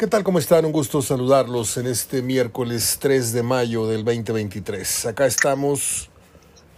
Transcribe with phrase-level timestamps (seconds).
[0.00, 0.24] ¿Qué tal?
[0.24, 0.64] ¿Cómo están?
[0.64, 5.04] Un gusto saludarlos en este miércoles 3 de mayo del 2023.
[5.04, 6.08] Acá estamos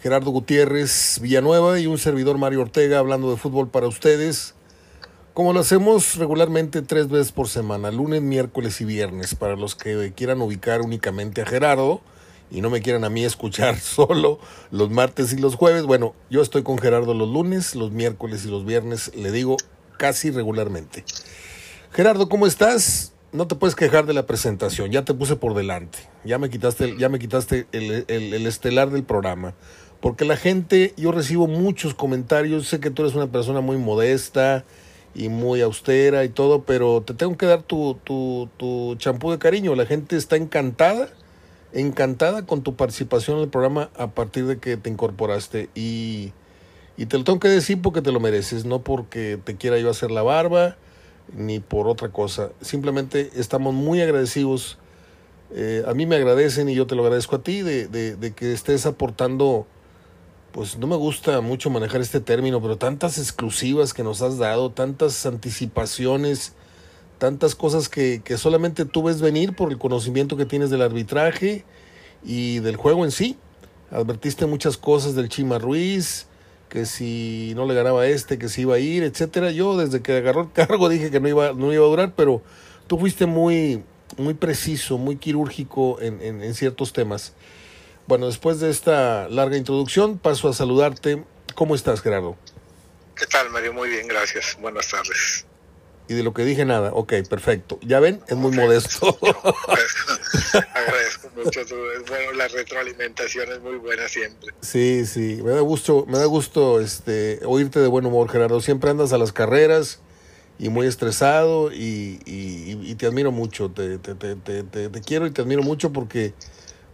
[0.00, 4.56] Gerardo Gutiérrez Villanueva y un servidor Mario Ortega hablando de fútbol para ustedes.
[5.34, 10.12] Como lo hacemos regularmente tres veces por semana, lunes, miércoles y viernes, para los que
[10.16, 12.00] quieran ubicar únicamente a Gerardo
[12.50, 14.40] y no me quieran a mí escuchar solo
[14.72, 15.84] los martes y los jueves.
[15.84, 19.58] Bueno, yo estoy con Gerardo los lunes, los miércoles y los viernes, le digo
[19.96, 21.04] casi regularmente.
[21.92, 23.12] Gerardo, ¿cómo estás?
[23.32, 26.96] no te puedes quejar de la presentación, ya te puse por delante, ya me quitaste,
[26.98, 29.54] ya me quitaste el, el, estelar del programa,
[30.00, 34.64] porque la gente, yo recibo muchos comentarios, sé que tú eres una persona muy modesta
[35.14, 39.38] y muy austera y todo, pero te tengo que dar tu, tu, tu champú de
[39.38, 41.08] cariño, la gente está encantada,
[41.72, 46.32] encantada con tu participación en el programa a partir de que te incorporaste y,
[46.98, 49.88] y te lo tengo que decir porque te lo mereces, no porque te quiera yo
[49.88, 50.76] hacer la barba,
[51.36, 52.50] ni por otra cosa.
[52.60, 54.78] Simplemente estamos muy agradecidos.
[55.54, 58.52] Eh, a mí me agradecen y yo te lo agradezco a ti de, de, que
[58.52, 59.66] estés aportando,
[60.52, 64.70] pues no me gusta mucho manejar este término, pero tantas exclusivas que nos has dado,
[64.70, 66.54] tantas anticipaciones,
[67.18, 71.64] tantas cosas que, que solamente tú ves venir por el conocimiento que tienes del arbitraje
[72.24, 73.36] y del juego en sí.
[73.90, 76.26] Advertiste muchas cosas del Chima Ruiz,
[76.72, 79.50] que si no le ganaba este, que si iba a ir, etcétera.
[79.50, 82.42] Yo desde que agarró el cargo dije que no iba, no iba a durar, pero
[82.86, 83.84] tú fuiste muy,
[84.16, 87.34] muy preciso, muy quirúrgico en, en, en ciertos temas.
[88.06, 91.22] Bueno, después de esta larga introducción, paso a saludarte.
[91.54, 92.38] ¿Cómo estás, Gerardo?
[93.16, 93.74] ¿Qué tal, Mario?
[93.74, 94.56] Muy bien, gracias.
[94.58, 95.44] Buenas tardes
[96.08, 96.90] y de lo que dije nada.
[96.92, 97.78] Ok, perfecto.
[97.82, 99.18] Ya ven, es muy modesto.
[100.74, 101.60] Agradezco mucho.
[102.08, 104.52] bueno, la retroalimentación es muy buena siempre.
[104.60, 105.40] Sí, sí.
[105.42, 108.60] Me da gusto, me da gusto este, oírte de buen humor, Gerardo.
[108.60, 110.00] Siempre andas a las carreras
[110.58, 113.70] y muy estresado y, y, te admiro mucho.
[113.70, 116.34] Te, te, te, te, quiero y te admiro mucho porque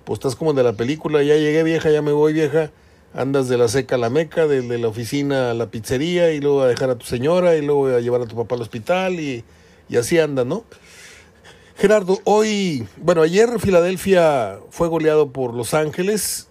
[0.05, 1.23] pues estás como de la película.
[1.23, 2.71] Ya llegué vieja, ya me voy vieja
[3.15, 6.63] andas de la seca a la meca, de, la oficina a la pizzería y luego
[6.63, 9.45] a dejar a tu señora y luego a llevar a tu papá al hospital y,
[9.97, 10.65] así anda, ¿no?
[11.77, 16.49] Gerardo, hoy, bueno, ayer Filadelfia fue goleado por Los Ángeles,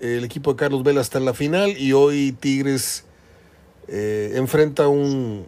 [0.00, 3.04] el equipo de Carlos Vela está en la final y hoy Tigres
[3.86, 5.46] eh, enfrenta un,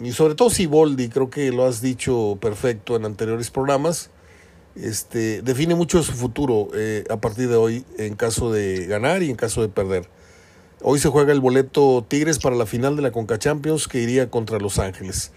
[0.00, 4.10] y sobre todo Siboldi, creo que lo has dicho perfecto en anteriores programas,
[4.80, 9.30] este, define mucho su futuro eh, a partir de hoy en caso de ganar y
[9.30, 10.08] en caso de perder.
[10.82, 14.30] Hoy se juega el boleto Tigres para la final de la Conca Champions que iría
[14.30, 15.32] contra Los Ángeles.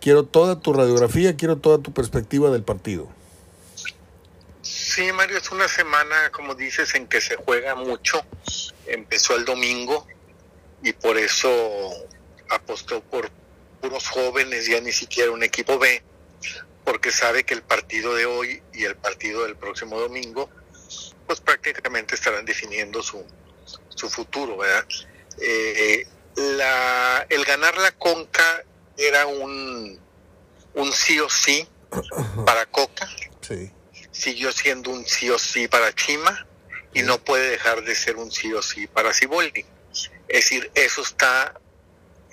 [0.00, 3.08] Quiero toda tu radiografía, quiero toda tu perspectiva del partido.
[4.62, 8.20] Sí, Mario, es una semana, como dices, en que se juega mucho.
[8.86, 10.06] Empezó el domingo
[10.82, 11.48] y por eso
[12.50, 13.30] apostó por
[13.80, 16.02] puros jóvenes, ya ni siquiera un equipo B
[16.86, 20.48] porque sabe que el partido de hoy y el partido del próximo domingo,
[21.26, 23.26] pues prácticamente estarán definiendo su,
[23.88, 24.86] su futuro, ¿verdad?
[25.40, 28.64] Eh, la, el ganar la Conca
[28.96, 29.98] era un,
[30.74, 31.66] un sí o sí
[32.44, 33.08] para Coca,
[33.40, 33.72] sí.
[34.12, 36.46] siguió siendo un sí o sí para Chima
[36.94, 39.66] y no puede dejar de ser un sí o sí para Ciboldi.
[40.28, 41.60] Es decir, eso está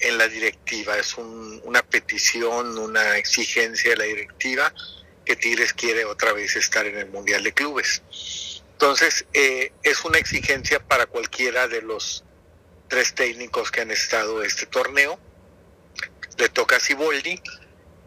[0.04, 4.74] en la directiva, es una petición, una exigencia de la directiva
[5.26, 8.02] que Tigres quiere otra vez estar en el Mundial de Clubes.
[8.74, 12.26] Entonces, eh, es una exigencia para cualquiera de los
[12.90, 15.18] tres técnicos que han estado este torneo.
[16.38, 17.42] Le toca a Siboldi,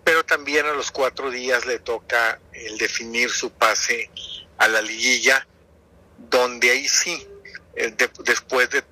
[0.04, 4.10] pero también a los cuatro días le toca el definir su pase
[4.58, 5.46] a la liguilla,
[6.18, 7.26] donde ahí sí,
[7.74, 8.82] eh, después de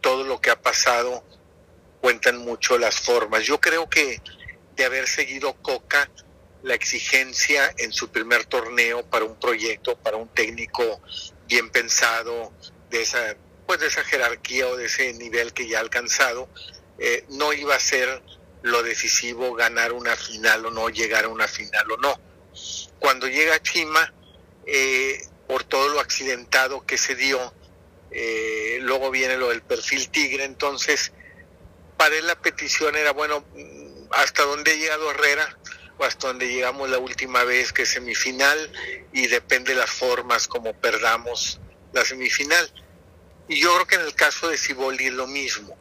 [0.00, 1.22] todo lo que ha pasado,
[2.04, 3.44] cuentan mucho las formas.
[3.44, 4.20] Yo creo que
[4.76, 6.10] de haber seguido Coca
[6.62, 11.00] la exigencia en su primer torneo para un proyecto, para un técnico
[11.48, 12.52] bien pensado,
[12.90, 13.34] de esa,
[13.66, 16.50] pues de esa jerarquía o de ese nivel que ya ha alcanzado,
[16.98, 18.22] eh, no iba a ser
[18.60, 22.20] lo decisivo ganar una final o no, llegar a una final o no.
[22.98, 24.12] Cuando llega Chima,
[24.66, 27.54] eh, por todo lo accidentado que se dio,
[28.10, 31.10] eh, luego viene lo del perfil tigre, entonces
[31.96, 33.44] para él la petición era, bueno,
[34.10, 35.58] hasta dónde ha llegado Herrera
[35.98, 38.72] o hasta dónde llegamos la última vez que es semifinal
[39.12, 41.60] y depende de las formas como perdamos
[41.92, 42.70] la semifinal.
[43.48, 45.76] Y yo creo que en el caso de Ciboldi es lo mismo.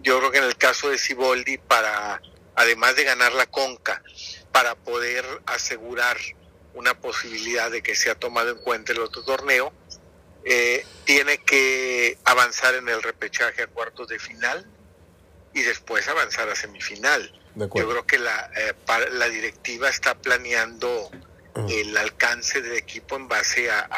[0.00, 2.20] Yo creo que en el caso de Ciboldi, para,
[2.54, 4.02] además de ganar la conca,
[4.52, 6.16] para poder asegurar
[6.74, 9.72] una posibilidad de que sea tomado en cuenta el otro torneo,
[10.44, 14.64] eh, tiene que avanzar en el repechaje a cuartos de final
[15.56, 17.32] y después avanzar a semifinal.
[17.54, 18.74] Yo creo que la, eh,
[19.12, 21.10] la directiva está planeando
[21.70, 23.88] el alcance del equipo en base a,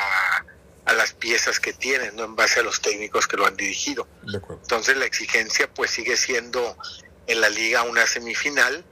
[0.84, 4.06] a, las piezas que tienen, no en base a los técnicos que lo han dirigido.
[4.22, 6.76] Entonces la exigencia pues sigue siendo
[7.26, 8.84] en la liga una semifinal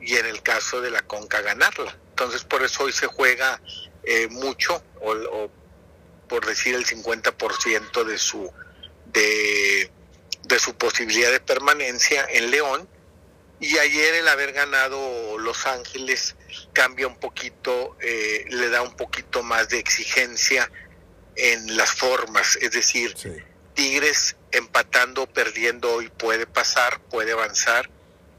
[0.00, 1.98] y en el caso de la Conca ganarla.
[2.08, 3.60] Entonces por eso hoy se juega
[4.04, 5.50] eh, mucho o,
[6.28, 8.50] por decir el 50% de su
[9.12, 9.90] de,
[10.46, 12.88] de su posibilidad de permanencia en León
[13.58, 16.36] y ayer el haber ganado Los Ángeles
[16.72, 20.70] cambia un poquito, eh, le da un poquito más de exigencia
[21.36, 23.14] en las formas, es decir,
[23.74, 27.90] Tigres empatando o perdiendo hoy puede pasar, puede avanzar,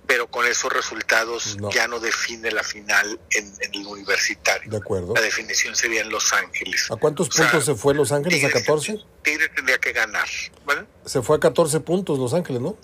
[0.08, 4.72] pero con esos resultados ya no define la final en, el universitario.
[4.72, 5.14] De acuerdo.
[5.14, 6.90] La definición sería en Los Ángeles.
[6.90, 8.44] ¿A cuántos puntos se fue Los Ángeles?
[8.46, 8.98] ¿A 14?
[9.22, 10.28] Tigres tendría que ganar.
[11.06, 12.78] Se fue a 14 puntos Los Ángeles, ¿no?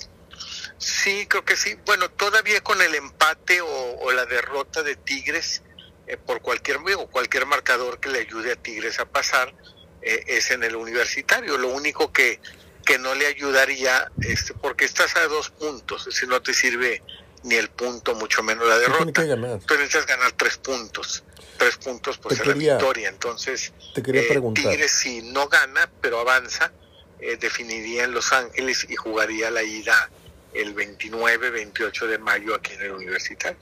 [0.78, 1.78] Sí, creo que sí.
[1.86, 5.64] Bueno, todavía con el empate o, la derrota de Tigres
[6.08, 9.56] eh, por cualquier o cualquier marcador que le ayude a Tigres a pasar
[10.02, 11.58] eh, es en el universitario.
[11.58, 12.42] Lo único que
[12.86, 17.02] que no le ayudaría, este, porque estás a dos puntos, si no te sirve
[17.44, 19.60] ni el punto, mucho menos la derrota.
[19.66, 21.24] Tú necesitas ganar tres puntos.
[21.58, 23.10] Tres puntos pues es la victoria.
[23.10, 24.64] Entonces, te quería eh, preguntar.
[24.64, 26.72] Tigres si no gana, pero avanza,
[27.20, 30.10] eh, definiría en Los Ángeles y jugaría la ida
[30.54, 33.60] el 29, 28 de mayo aquí en el Universitario.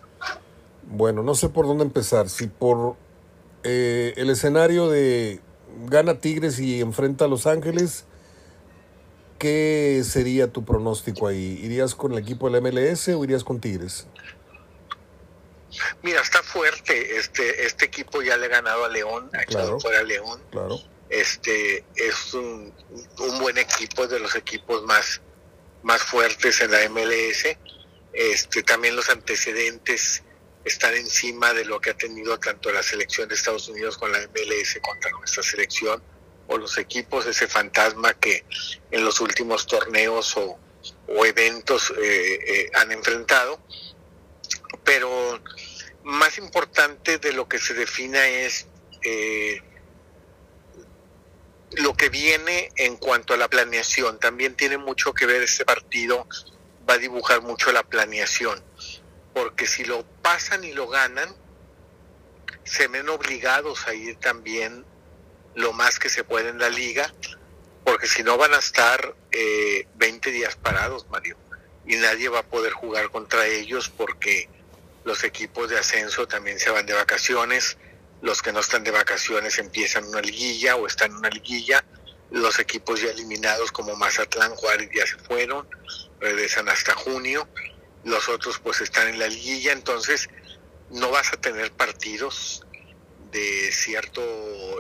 [0.84, 2.30] Bueno, no sé por dónde empezar.
[2.30, 2.96] Si por
[3.64, 5.40] eh, el escenario de
[5.86, 8.06] gana Tigres y enfrenta a Los Ángeles,
[9.42, 11.60] ¿qué sería tu pronóstico ahí?
[11.64, 14.06] ¿Irías con el equipo del MLS o irías con Tigres?
[16.04, 17.18] Mira, está fuerte.
[17.18, 20.40] Este, este equipo ya le ha ganado a León, ha echado fuera a León.
[20.52, 20.80] Claro.
[21.10, 22.72] Este es un,
[23.40, 25.22] buen equipo, de los equipos más,
[25.82, 27.58] más fuertes en la MLS.
[28.14, 30.22] Este, también los antecedentes
[30.66, 34.20] están encima de lo que ha tenido tanto la selección de Estados Unidos con la
[34.20, 36.04] MLS contra nuestra selección
[36.52, 38.44] o los equipos, ese fantasma que
[38.92, 40.60] en los últimos torneos o,
[41.26, 43.60] eventos eh, eh, han enfrentado.
[44.84, 45.42] Pero
[46.04, 48.68] más importante de lo que se defina es
[49.04, 49.62] eh,
[51.72, 54.20] lo que viene en cuanto a la planeación.
[54.20, 56.28] También tiene mucho que ver este partido,
[56.90, 58.62] va a dibujar mucho la planeación,
[59.34, 61.34] porque si lo pasan y lo ganan,
[62.66, 64.86] se ven obligados a ir también
[65.56, 67.14] lo más que se puede en la liga,
[67.84, 71.38] porque si no van a estar eh, 20 días parados, Mario,
[71.86, 74.50] y nadie va a poder jugar contra ellos porque
[75.04, 77.78] los equipos de ascenso también se van de vacaciones,
[78.22, 81.84] los que no están de vacaciones empiezan una liguilla o están en una liguilla,
[82.30, 85.68] los equipos ya eliminados como Mazatlán, Juárez ya se fueron,
[86.20, 87.48] regresan hasta junio,
[88.04, 90.30] los otros pues están en la liguilla, entonces
[90.92, 92.64] no vas a tener partidos
[93.32, 94.22] de cierta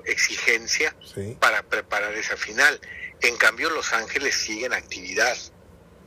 [0.06, 0.95] exigencia
[1.39, 2.80] para preparar esa final.
[3.21, 5.38] En cambio, Los Ángeles sigue en actividad.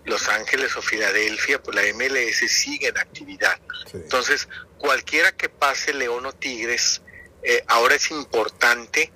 [0.05, 3.59] Los Ángeles o Filadelfia, pues la MLS sigue en actividad.
[3.93, 4.49] Entonces,
[4.79, 7.03] cualquiera que pase León o Tigres,
[7.43, 9.13] eh, ahora es importante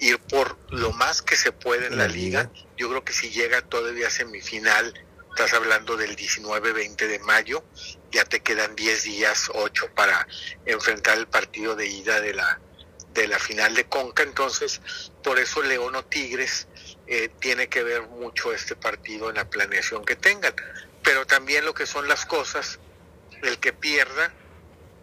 [0.00, 2.50] ir por lo más que se puede en la, liga.
[2.76, 4.94] Yo creo que si llega todavía a semifinal,
[5.30, 7.64] estás hablando del 19-20 de mayo,
[8.12, 10.26] ya te quedan 10 días, 8 para
[10.66, 12.60] enfrentar el partido de ida de la,
[13.14, 14.80] de la final de Conca, entonces
[15.22, 16.68] por eso León o Tigres
[17.06, 20.54] eh, tiene que ver mucho este partido en la planeación que tengan,
[21.02, 22.78] pero también lo que son las cosas,
[23.42, 24.32] el que pierda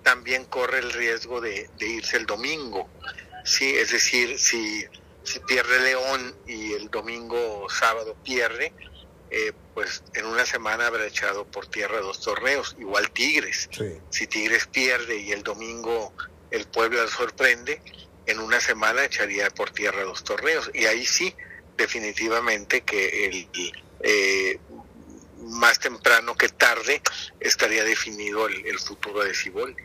[0.04, 2.88] también corre el riesgo de, irse el domingo,
[3.44, 4.86] sí, es decir, si,
[5.24, 8.72] si pierde León y el domingo sábado pierde,
[9.32, 13.70] eh, pues en una semana habrá echado por tierra dos torneos, igual Tigres.
[14.10, 16.14] Si Tigres pierde y el domingo
[16.56, 17.82] el pueblo sorprende,
[18.26, 20.72] en una semana echaría por tierra los torneos.
[20.74, 21.34] Y ahí sí,
[21.78, 23.50] definitivamente que el,
[24.00, 24.60] eh,
[25.42, 27.02] más temprano que tarde
[27.40, 29.76] estaría definido el, futuro de Cibol.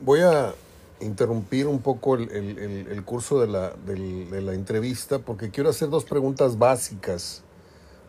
[0.00, 0.54] Voy a
[1.00, 6.58] interrumpir un poco el, curso de la, de la entrevista porque quiero hacer dos preguntas
[6.58, 7.42] básicas.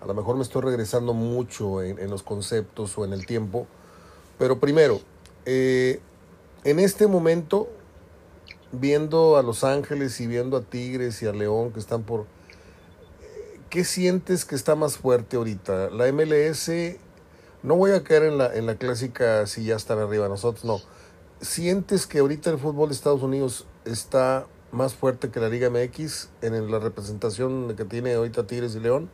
[0.02, 3.68] A lo mejor me estoy regresando mucho en, los conceptos o en el tiempo.
[4.38, 5.02] Pero primero,
[5.46, 6.00] eh,
[6.64, 7.70] en este momento,
[8.72, 12.26] viendo a Los Ángeles y viendo a Tigres y a León que están por...
[13.70, 15.90] ¿Qué sientes que está más fuerte ahorita?
[15.92, 16.72] La MLS,
[17.62, 20.82] no voy a caer en la, en la clásica si ya están arriba nosotros, no.
[21.40, 26.30] ¿Sientes que ahorita el fútbol de Estados Unidos está más fuerte que la Liga MX
[26.42, 29.10] en la representación que tiene ahorita Tigres y León?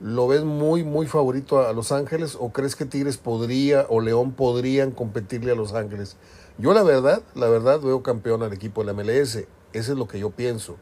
[0.00, 4.32] ¿Lo ves muy, muy favorito a Los Ángeles o crees que Tigres podría o León
[4.32, 6.16] podrían competirle a Los Ángeles?
[6.58, 9.36] Yo la verdad, la verdad veo campeón al equipo de la MLS.
[9.36, 10.76] Ese es lo que yo pienso.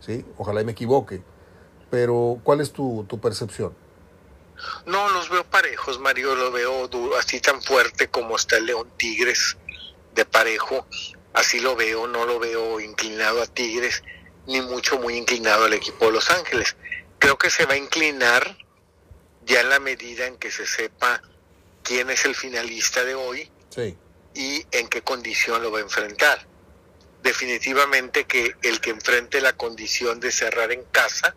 [0.00, 0.24] ¿sí?
[0.36, 1.22] Ojalá me equivoque.
[1.90, 3.74] Pero, ¿cuál es tu, tu percepción?
[4.86, 6.88] No, los veo parejos, Mario, lo veo
[7.18, 9.56] así tan fuerte como está el León Tigres
[10.14, 10.86] de parejo.
[11.32, 14.02] Así lo veo, no lo veo inclinado a Tigres,
[14.46, 16.76] ni mucho muy inclinado al equipo de Los Ángeles
[17.24, 18.58] creo que se va a inclinar
[19.46, 21.22] ya en la medida en que se sepa
[21.82, 23.50] quién es el finalista de hoy
[24.34, 26.46] y en qué condición lo va a enfrentar.
[27.22, 31.34] Definitivamente que el que enfrente la condición de cerrar en casa,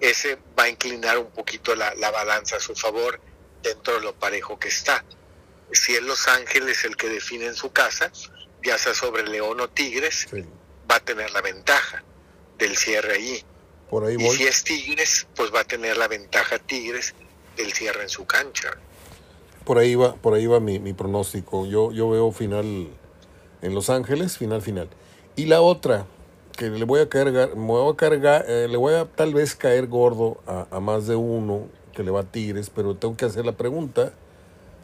[0.00, 3.20] ese va a inclinar un poquito la, balanza a su favor
[3.62, 5.04] dentro de lo parejo que está.
[5.72, 8.12] Si es Los Ángeles el que define en su casa,
[8.62, 10.26] ya sea sobre León o Tigres,
[10.90, 12.04] va a tener la ventaja
[12.58, 13.44] del cierre allí
[14.18, 17.14] y si es Tigres, pues va a tener la ventaja Tigres
[17.56, 18.70] del cierre en su cancha.
[19.64, 21.66] Por ahí va, por ahí va mi, pronóstico.
[21.66, 22.88] Yo, yo veo final
[23.62, 24.88] en Los Ángeles, final final.
[25.36, 26.06] Y la otra,
[26.56, 29.54] que le voy a cargar, me voy a cargar, eh, le voy a tal vez
[29.54, 33.24] caer gordo a, a, más de uno que le va a Tigres, pero tengo que
[33.24, 34.12] hacer la pregunta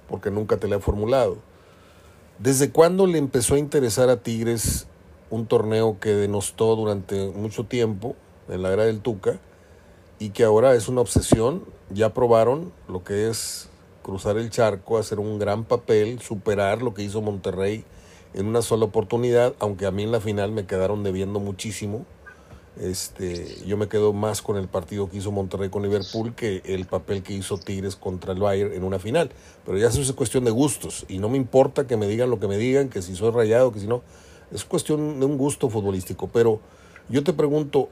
[0.09, 1.39] porque nunca te la he formulado.
[2.39, 4.87] ¿Desde cuándo le empezó a interesar a Tigres
[5.31, 8.17] un torneo que denostó durante mucho tiempo
[8.49, 9.39] en la era del Tuca
[10.19, 11.65] y que ahora es una obsesión.
[11.91, 13.68] Ya probaron lo que es
[14.09, 17.85] cruzar el charco, hacer un gran papel, superar lo que hizo Monterrey
[18.33, 22.07] en una sola oportunidad, aunque a mí en la final me quedaron debiendo muchísimo.
[22.81, 26.87] Este, yo me quedo más con el partido que hizo Monterrey con Liverpool que el
[26.87, 29.31] papel que hizo Tigres contra el Bayern en una final.
[29.67, 32.41] Pero ya eso es cuestión de gustos y no me importa que me digan lo
[32.41, 34.01] que me digan, que si soy rayado, que si no.
[34.51, 36.29] Es cuestión de un gusto futbolístico.
[36.29, 36.61] Pero
[37.11, 37.91] yo te pregunto,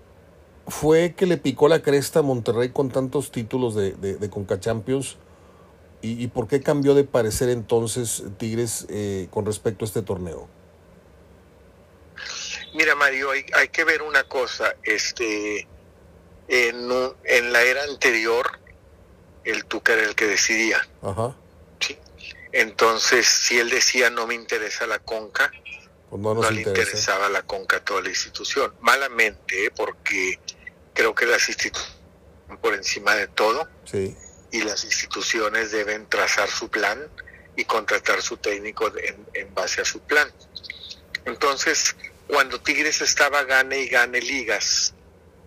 [0.66, 5.18] fue que le picó la cresta a Monterrey con tantos títulos de, de, Conca Champions?
[6.06, 10.48] ¿Y, por qué cambió de parecer entonces Tigres eh, con respecto a este torneo?
[12.74, 14.76] Mira, Mario, hay, hay que ver una cosa.
[14.82, 15.66] Este,
[16.48, 16.90] en,
[17.24, 18.46] en, la era anterior,
[19.44, 20.86] el Tuca era el que decidía.
[21.02, 21.34] Ajá.
[21.80, 21.98] ¿sí?
[22.52, 25.50] Entonces, si él decía no me interesa la Conca,
[26.10, 28.74] pues no, le interesaba la Conca a toda la institución.
[28.80, 29.70] Malamente, ¿eh?
[29.74, 30.38] porque
[30.94, 31.96] creo que las instituciones
[32.60, 33.68] por encima de todo
[34.50, 37.08] y las instituciones deben trazar su plan
[37.56, 38.92] y contratar su técnico
[39.34, 40.30] en, base a su plan.
[41.24, 44.94] Entonces, cuando Tigres estaba gane y gane ligas,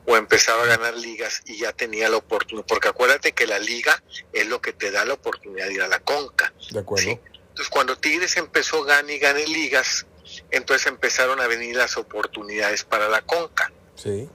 [0.06, 4.01] o empezaba a ganar ligas y ya tenía la oportunidad, porque acuérdate que la liga
[4.34, 6.51] es lo que te da la oportunidad de ir a la conca.
[6.72, 7.12] De acuerdo.
[7.12, 10.08] Entonces, cuando Tigres empezó gane y gane ligas,
[10.50, 13.72] entonces empezaron a venir las oportunidades para la conca.
[13.96, 14.27] Sí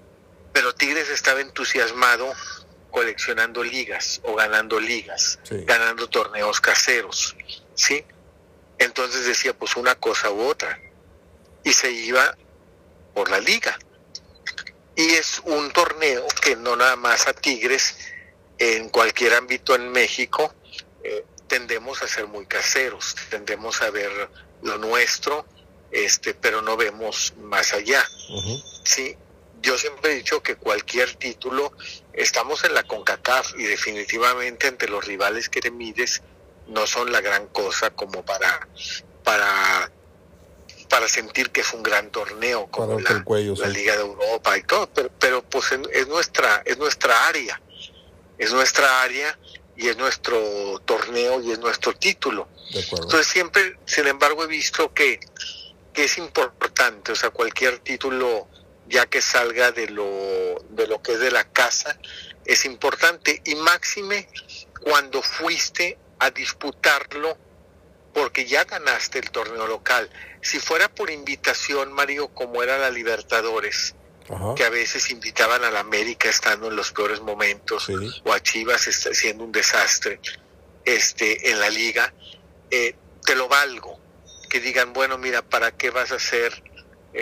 [0.54, 2.32] pero Tigres estaba entusiasmado
[2.94, 7.34] coleccionando ligas o ganando ligas, ganando torneos caseros,
[7.74, 8.04] ¿sí?
[8.78, 10.80] Entonces decía, pues una cosa u otra,
[11.64, 12.36] y se iba
[13.12, 13.76] por la liga.
[14.94, 17.96] Y es un torneo que no nada más a Tigres,
[18.58, 20.54] en cualquier ámbito en México,
[21.02, 24.30] eh, tendemos a ser muy caseros, tendemos a ver
[24.62, 25.44] lo nuestro,
[25.90, 28.08] este, pero no vemos más allá.
[28.84, 29.16] Sí,
[29.60, 31.72] yo siempre he dicho que cualquier título,
[32.14, 36.22] estamos en la CONCACAF y definitivamente entre los rivales que te mides
[36.68, 38.68] no son la gran cosa como para,
[39.22, 39.90] para,
[40.88, 43.24] para sentir que es un gran torneo como la,
[43.68, 47.60] Liga de Europa y todo, pero, pero pues es nuestra, es nuestra área,
[48.38, 49.38] es nuestra área
[49.76, 52.48] y es nuestro torneo y es nuestro título.
[52.72, 55.20] Entonces siempre, sin embargo, he visto que,
[55.92, 58.48] que es importante, o sea, cualquier título
[58.88, 61.98] ya que salga de lo, de lo que es de la casa,
[62.44, 63.42] es importante.
[63.44, 64.28] Y máxime
[64.82, 67.36] cuando fuiste a disputarlo
[68.12, 70.08] porque ya ganaste el torneo local.
[70.40, 73.94] Si fuera por invitación, Mario, como era la Libertadores,
[74.56, 77.90] que a veces invitaban a la América estando en los peores momentos,
[78.24, 80.20] o a Chivas siendo un desastre
[80.84, 82.14] este, en la liga,
[82.70, 83.98] eh, te lo valgo.
[84.48, 86.62] Que digan, bueno, mira, ¿para qué vas a hacer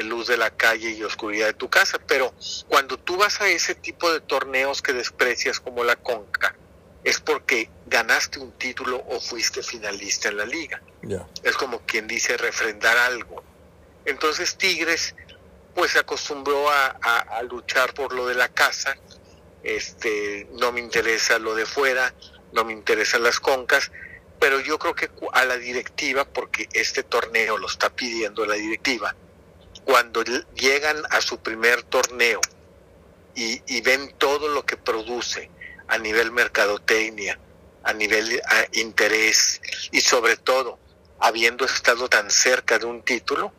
[0.01, 2.33] luz de la calle y oscuridad de tu casa, pero
[2.69, 6.55] cuando tú vas a ese tipo de torneos que desprecias como la Conca,
[7.05, 10.81] es porque ganaste un título o fuiste finalista en la liga.
[11.43, 13.43] Es como quien dice refrendar algo.
[14.05, 15.15] Entonces Tigres
[15.75, 18.97] pues se acostumbró a, luchar por lo de la casa,
[19.63, 22.15] este, no me interesa lo de fuera,
[22.53, 23.91] no me interesan las concas,
[24.39, 29.15] pero yo creo que a la directiva, porque este torneo lo está pidiendo la directiva,
[29.85, 30.23] cuando
[30.55, 32.41] llegan a su primer torneo
[33.35, 35.51] y, ven todo lo que produce
[35.89, 37.39] a nivel mercadotecnia,
[37.83, 38.41] a nivel
[38.73, 39.61] interés
[39.91, 40.79] y sobre todo,
[41.19, 43.53] habiendo estado tan cerca de un título,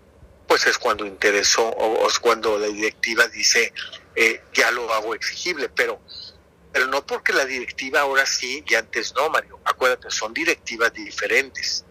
[0.47, 3.73] pues es cuando interesó o, es cuando la directiva dice
[4.15, 5.99] eh, ya lo hago exigible, pero
[6.73, 9.59] pero no porque la directiva ahora sí y antes no, Mario.
[9.63, 11.85] Acuérdate, son directivas diferentes.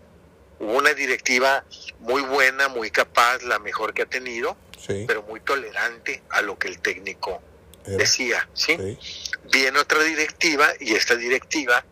[0.62, 1.64] Hubo una directiva
[1.99, 4.57] muy buena, muy capaz, la mejor que ha tenido,
[5.09, 7.42] pero muy tolerante a lo que el técnico
[7.85, 8.76] decía, ¿sí?
[9.50, 11.85] Viene otra directiva y esta directiva,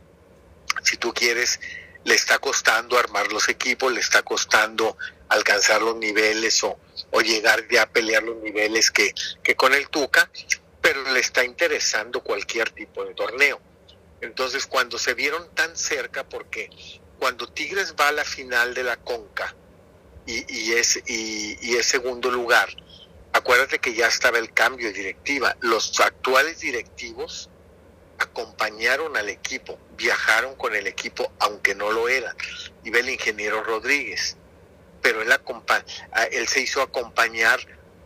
[0.85, 1.59] si tú quieres,
[2.05, 4.97] le está costando armar los equipos, le está costando
[5.29, 6.79] alcanzar los niveles o,
[7.11, 9.13] o llegar ya a pelear los niveles que,
[9.43, 10.31] que con el Tuca,
[10.81, 13.61] pero le está interesando cualquier tipo de torneo.
[14.21, 16.71] Entonces, cuando se vieron tan cerca, porque
[17.21, 19.55] cuando Tigres va a la final de la Conca
[20.27, 22.69] y, es, y es segundo lugar,
[23.33, 25.57] acuérdate que ya estaba el cambio de directiva.
[25.61, 27.51] Los actuales directivos
[28.19, 32.37] acompañaron al equipo, viajaron con el equipo, aunque no lo eran.
[32.85, 34.37] Y ve el ingeniero Rodríguez,
[35.03, 35.33] pero él,
[36.31, 37.61] él se hizo acompañar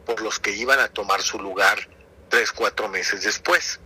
[0.06, 1.88] por los que iban a tomar su lugar
[2.28, 3.80] tres, cuatro meses después.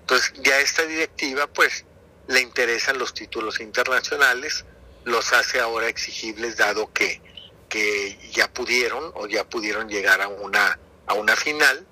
[0.00, 1.84] Entonces ya esta directiva pues
[2.28, 4.64] le interesan los títulos internacionales,
[5.04, 7.20] los hace ahora exigibles dado que,
[7.68, 11.86] que ya pudieron o ya pudieron llegar a una, a una final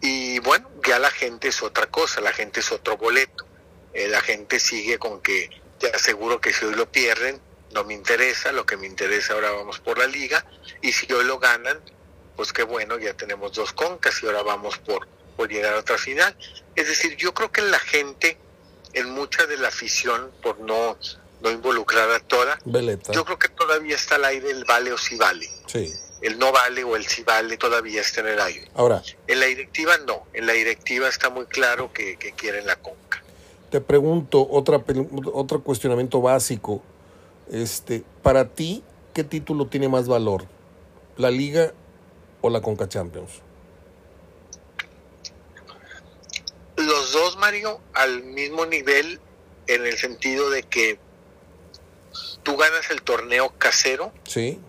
[0.00, 3.46] y bueno, ya la gente es otra cosa, la gente es otro boleto.
[3.92, 7.40] Eh, la gente sigue con que ya seguro que si hoy lo pierden,
[7.72, 10.44] no me interesa, lo que me interesa ahora vamos por la liga,
[10.82, 11.80] y si hoy lo ganan,
[12.36, 15.98] pues qué bueno, ya tenemos dos concas y ahora vamos por, por llegar a otra
[15.98, 16.36] final.
[16.76, 18.38] Es decir, yo creo que la gente,
[18.98, 20.96] en mucha de la afición, por no,
[21.40, 22.58] no involucrar a toda,
[23.12, 25.48] yo creo que todavía está al aire el vale o si vale.
[25.66, 28.70] Sí el no vale o el sí vale todavía está en el aire.
[28.74, 29.02] Ahora.
[29.26, 33.22] En la directiva no, en la directiva está muy claro que, quieren la conca.
[33.70, 34.82] Te pregunto, otra,
[35.32, 36.82] otro cuestionamiento básico.
[37.50, 40.44] Este, para ti, ¿qué título tiene más valor?
[41.16, 41.72] ¿La Liga
[42.40, 43.42] o la Conca Champions?
[46.76, 49.20] Los dos, Mario, al mismo nivel
[49.66, 50.98] en el sentido de que
[52.42, 54.12] tú ganas el torneo casero.
[54.26, 54.60] Sí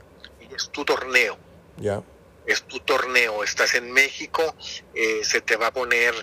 [0.56, 1.38] es tu torneo.
[1.78, 2.04] Ya.
[2.46, 3.44] Es tu torneo.
[3.44, 4.56] Estás en México,
[4.94, 6.14] eh, se te va a poner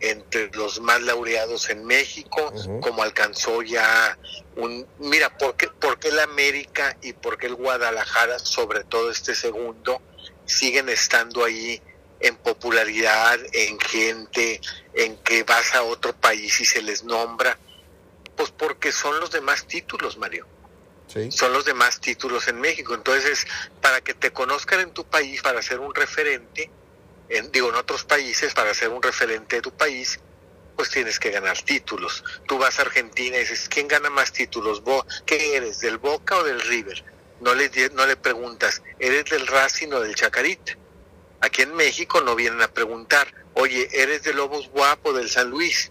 [0.00, 4.18] entre los más laureados en México, como alcanzó ya
[4.56, 4.86] un...
[4.98, 9.34] Mira, ¿por qué, ¿por qué el América y por qué el Guadalajara, sobre todo este
[9.34, 10.02] segundo,
[10.44, 11.80] siguen estando ahí
[12.20, 14.60] en popularidad, en gente,
[14.94, 17.58] en que vas a otro país y se les nombra?
[18.36, 20.46] Pues porque son los demás títulos, Mario
[21.30, 22.94] son los demás títulos en México.
[22.94, 23.46] Entonces,
[23.80, 26.70] para que te conozcan en tu país, para ser un referente,
[27.28, 30.18] en, digo, en otros países, para ser un referente de tu país,
[30.76, 32.22] pues tienes que ganar títulos.
[32.46, 34.82] Tú vas a Argentina y dices, ¿quién gana más títulos?
[35.24, 37.02] ¿Qué eres, del Boca o del River?
[37.40, 40.76] No le, no le preguntas, ¿eres del Racing o del Chacarita?
[41.40, 45.90] Aquí en México no vienen a preguntar, oye, ¿eres de Lobos Guapo del San Luis?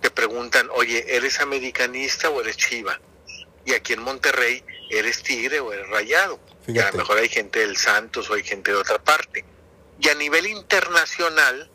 [0.00, 3.00] Te preguntan, oye, ¿eres americanista o eres chiva?
[3.66, 6.40] y aquí en Monterrey eres tigre o eres rayado.
[6.68, 9.44] Y a lo mejor hay gente del Santos o hay gente de otra parte.
[10.00, 11.68] Y a nivel internacional,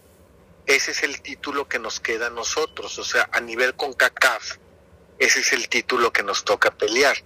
[0.65, 2.97] ese es el título que nos queda a nosotros.
[2.97, 4.56] O sea, a nivel con CACAF,
[5.19, 7.17] ese es el título que nos toca pelear.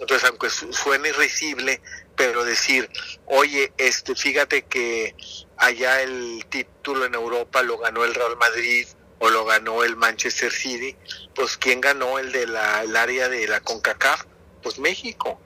[0.00, 1.82] Entonces, aunque suene irrisible,
[2.16, 2.90] pero decir,
[3.26, 5.14] oye, este, fíjate que
[5.56, 8.86] allá el título en Europa lo ganó el Real Madrid
[9.18, 10.96] o lo ganó el Manchester City,
[11.34, 14.24] pues ¿quién ganó el de la el área de la CONCACAF?
[14.62, 15.40] Pues México,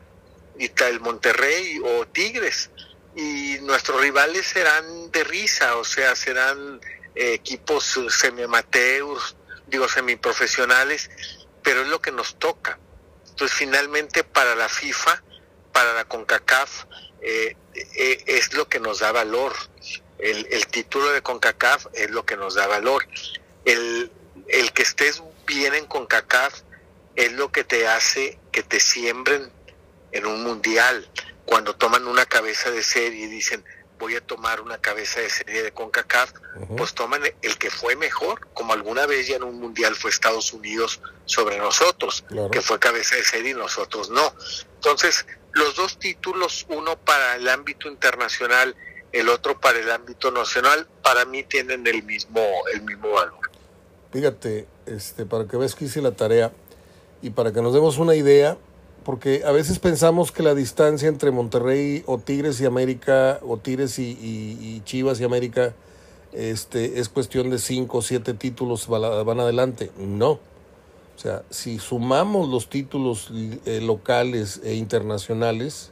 [0.59, 2.71] y el Monterrey o Tigres.
[3.15, 6.81] Y nuestros rivales serán de risa, o sea, serán
[7.15, 11.11] eh, equipos semi-amateurs, digo semiprofesionales,
[11.63, 12.79] pero es lo que nos toca.
[13.29, 15.23] Entonces, finalmente, para la FIFA,
[15.79, 16.87] para la CONCACAF,
[17.21, 19.53] eh, eh, es lo que nos da valor.
[20.19, 23.07] El, el título de CONCACAF es lo que nos da valor
[23.65, 24.11] el,
[24.49, 26.63] el que estés bien en CONCACAF
[27.17, 29.53] es lo que te hace que te siembren
[30.13, 31.09] en un mundial.
[31.45, 33.65] Cuando toman una cabeza de serie y dicen,
[33.99, 36.33] voy a tomar una cabeza de serie de CONCACAF,
[36.77, 40.53] pues toman el que fue mejor, como alguna vez ya en un mundial fue Estados
[40.53, 44.35] Unidos sobre nosotros, que fue cabeza de serie y nosotros no.
[44.77, 45.27] Entonces,
[45.59, 48.75] los dos títulos, uno para el ámbito internacional,
[49.13, 52.41] el otro para el ámbito nacional, para mí tienen el mismo,
[52.73, 53.51] el mismo valor.
[54.13, 56.53] Fíjate, este, para que veas que hice la tarea
[57.21, 58.57] y para que nos demos una idea,
[59.05, 63.99] porque a veces pensamos que la distancia entre Monterrey o Tigres y América, o Tigres
[63.99, 65.75] y, Chivas y América,
[66.33, 69.91] este, es cuestión de cinco o siete títulos van adelante.
[69.97, 70.41] No.
[71.19, 75.91] O sea, si sumamos los títulos eh, locales e internacionales,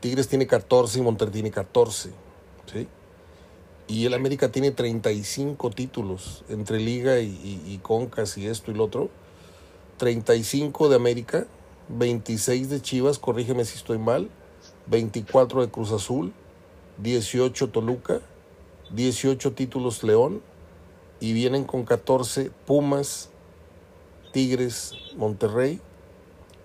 [0.00, 2.10] Tigres tiene 14 y Monterrey tiene 14.
[2.72, 2.88] ¿sí?
[3.86, 8.82] Y el América tiene 35 títulos entre Liga y, y Concas y esto y lo
[8.82, 9.10] otro.
[9.98, 11.46] 35 de América,
[11.88, 14.28] 26 de Chivas, corrígeme si estoy mal,
[14.88, 16.32] 24 de Cruz Azul,
[16.98, 18.22] 18 Toluca,
[18.90, 20.42] 18 títulos León
[21.20, 23.30] y vienen con 14 Pumas,
[24.36, 25.80] Tigres, Monterrey.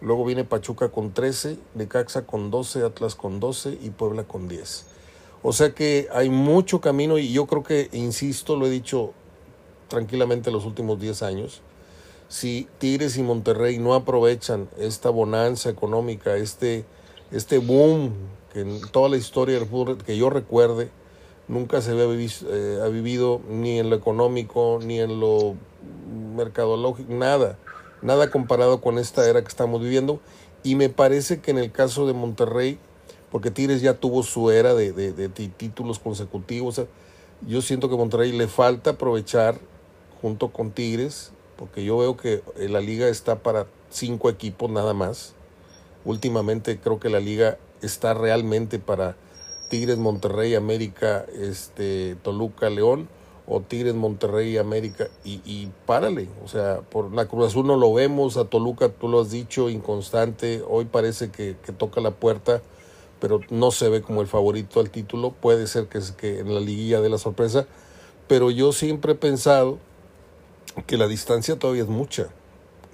[0.02, 4.88] Luego viene Pachuca con 13, Necaxa con 12, Atlas con 12 y Puebla con 10.
[5.42, 9.14] O sea que hay mucho camino y yo creo que, insisto, lo he dicho
[9.88, 11.62] tranquilamente los últimos 10 años,
[12.28, 16.84] si Tigres y Monterrey no aprovechan esta bonanza económica, este,
[17.32, 18.12] este boom
[18.52, 20.90] que en toda la historia del fútbol que yo recuerde,
[21.48, 22.04] nunca se había
[22.50, 25.56] eh, ha vivido ni en lo económico, ni en lo
[26.32, 27.58] mercadológico, nada,
[28.02, 30.20] nada comparado con esta era que estamos viviendo.
[30.64, 32.80] Y me parece que en el caso de Monterrey,
[33.32, 36.82] porque Tigres ya tuvo su era de, de títulos consecutivos,
[37.48, 39.60] yo siento que Monterrey le falta aprovechar
[40.22, 44.96] junto con Tigres porque yo veo que eh, la liga está para cinco equipos nada
[44.96, 45.36] más.
[46.06, 49.16] Últimamente creo que la liga está realmente para
[49.70, 53.10] Tigres, Monterrey, América, este, Toluca, León,
[53.48, 56.30] o Tigres, Monterrey, América, y, y párale.
[56.44, 59.70] O sea, por la Cruz Azul no lo vemos, a Toluca tú lo has dicho,
[59.70, 62.62] inconstante, hoy parece que, que toca la puerta,
[63.20, 66.60] pero no se ve como el favorito al título, puede ser que, que en la
[66.60, 67.68] liguilla de la sorpresa,
[68.28, 69.78] pero yo siempre he pensado
[70.88, 72.30] que la distancia todavía es mucha.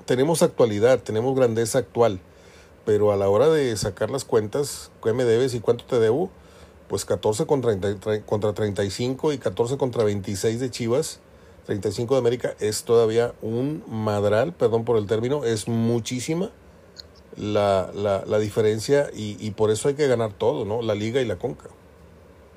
[0.05, 2.19] Tenemos actualidad, tenemos grandeza actual,
[2.86, 6.29] pero a la hora de sacar las cuentas, ¿qué me debes y cuánto te debo?
[6.88, 7.76] Pues 14 contra,
[8.26, 11.19] contra 35 y 14 contra 26 de Chivas,
[11.65, 16.52] 35 de América, es todavía un madral, perdón por el término, es muchísima
[17.36, 20.82] la, la, la diferencia y, y por eso hay que ganar todo, ¿no?
[20.82, 21.69] La liga y la conca.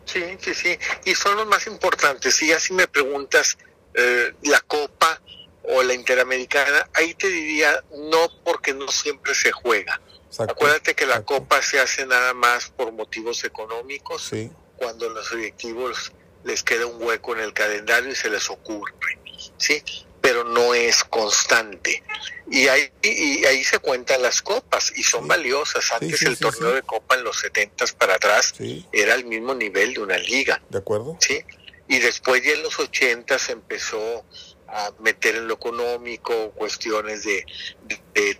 [0.04, 2.34] Sí, sí, sí, y son los más importantes.
[2.34, 3.58] Si así me preguntas,
[3.94, 5.20] eh, la Copa
[5.64, 10.00] o la Interamericana, ahí te diría no porque no siempre se juega.
[10.38, 14.30] Acuérdate que la Copa se hace nada más por motivos económicos,
[14.76, 16.12] cuando los directivos
[16.44, 19.18] les queda un hueco en el calendario y se les ocurre,
[19.58, 19.82] ¿sí?
[20.20, 22.02] Pero no es constante.
[22.50, 25.90] Y ahí, y ahí se cuentan las copas y son valiosas.
[25.92, 28.54] Antes el torneo de copa en los 70 para atrás
[28.92, 30.62] era el mismo nivel de una liga.
[30.68, 31.16] De acuerdo.
[31.20, 31.44] Sí
[31.90, 34.24] y después ya en los 80 se empezó
[34.72, 37.44] a meter en lo económico, cuestiones de,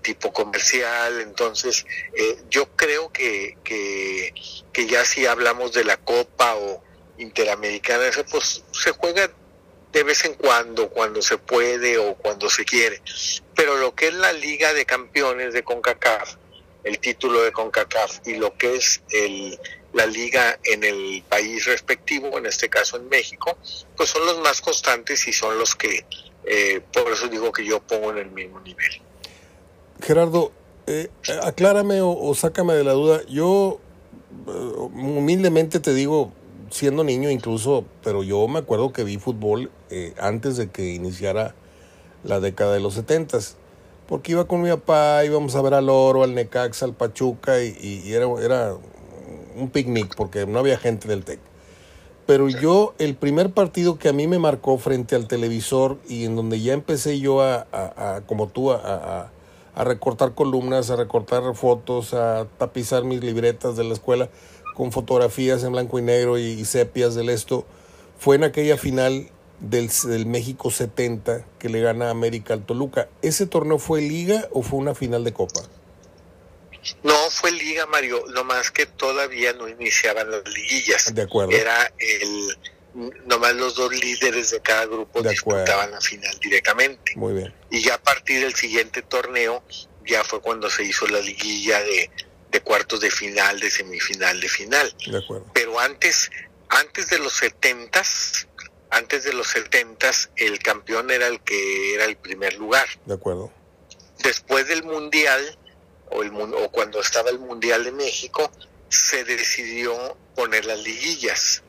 [0.03, 1.21] tipo comercial.
[1.21, 4.33] Entonces, eh, yo creo que, que,
[4.87, 6.83] ya si hablamos de la Copa o
[7.19, 9.31] Interamericana, pues se juega
[9.93, 13.03] de vez en cuando, cuando se puede o cuando se quiere.
[13.55, 16.37] Pero lo que es la Liga de Campeones de CONCACAF,
[16.85, 19.59] el título de CONCACAF y lo que es el,
[19.93, 23.57] la liga en el país respectivo, en este caso en México,
[23.97, 26.05] pues son los más constantes y son los que,
[26.45, 29.03] eh, por eso digo que yo pongo en el mismo nivel.
[30.03, 30.53] Gerardo,
[30.87, 31.09] eh,
[31.43, 33.23] aclárame o, sácame de la duda.
[33.29, 33.81] Yo
[34.47, 36.33] eh, humildemente te digo,
[36.71, 39.71] siendo niño incluso, pero yo me acuerdo que vi fútbol
[40.19, 41.55] antes de que iniciara
[42.23, 43.57] la década de los setentas
[44.11, 48.03] porque iba con mi papá, íbamos a ver al Oro, al Necaxa, al Pachuca, y,
[48.05, 48.77] y era, era
[49.61, 51.41] un picnic porque no había gente en el TEC.
[52.31, 56.37] Pero yo, el primer partido que a mí me marcó frente al televisor y en
[56.37, 59.33] donde ya empecé yo a, como tú, a,
[59.75, 64.29] recortar columnas, a recortar fotos, a tapizar mis libretas de la escuela
[64.77, 67.65] con fotografías en blanco y negro y, sepias del esto,
[68.17, 73.09] fue en aquella final del, del, México 70 que le gana América al Toluca.
[73.23, 75.63] ¿Ese torneo fue liga o fue una final de copa?
[77.03, 81.15] No, fue liga, Mario, más que todavía no iniciaban las liguillas.
[81.15, 81.53] De acuerdo.
[81.53, 82.59] Era el,
[83.27, 87.13] nomás los dos líderes de cada grupo disputaban la final directamente.
[87.17, 87.55] Muy bien.
[87.71, 89.63] Y ya a partir del siguiente torneo,
[90.07, 92.11] ya fue cuando se hizo la liguilla de,
[92.51, 94.95] de cuartos de final, de semifinal, de final.
[95.07, 95.47] De acuerdo.
[95.55, 96.31] Pero antes,
[96.69, 98.49] antes de los setentas,
[98.91, 102.87] antes de los setentas, el campeón era el que era el primer lugar.
[103.07, 103.53] De acuerdo.
[104.19, 105.59] Después del mundial,
[106.11, 108.51] o, el, o cuando estaba el Mundial de México,
[108.89, 111.63] se decidió poner las liguillas.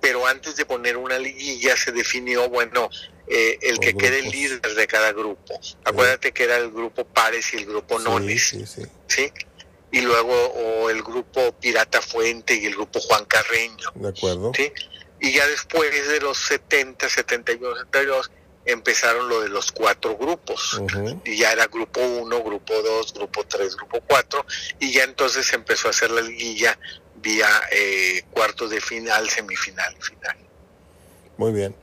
[0.00, 2.88] Pero antes de poner una liguilla se definió, bueno,
[3.26, 5.60] eh, el que quede líder de cada grupo.
[5.84, 8.56] Acuérdate que era el grupo Pares y el grupo Nones.
[9.06, 9.32] Sí,
[9.90, 13.92] Y luego o el grupo Pirata Fuente y el grupo Juan Carreño.
[13.94, 14.52] De acuerdo.
[14.54, 14.72] ¿sí?
[15.20, 18.30] Y ya después de los 70, 71, 72,
[18.64, 20.80] empezaron lo de los cuatro grupos.
[21.24, 24.46] Y ya era grupo 1, grupo 2, grupo 3, grupo 4.
[24.80, 26.78] Y ya entonces empezó a hacer la liguilla
[27.16, 30.36] vía eh, cuartos de final, semifinal y final.
[31.36, 31.74] Muy bien.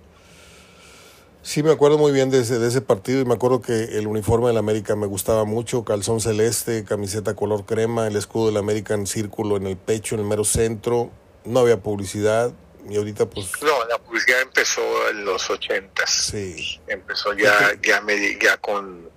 [1.42, 4.08] Sí, me acuerdo muy bien de ese, de ese partido y me acuerdo que el
[4.08, 8.58] uniforme de la América me gustaba mucho, calzón celeste, camiseta color crema, el escudo del
[8.58, 11.10] América en círculo en el pecho, en el mero centro,
[11.46, 12.52] no había publicidad
[12.89, 13.52] y ahorita pues...
[13.62, 16.10] No, la publicidad empezó en los ochentas.
[16.10, 16.80] Sí.
[16.88, 18.02] Empezó ya, ya,
[18.39, 19.10] ya con,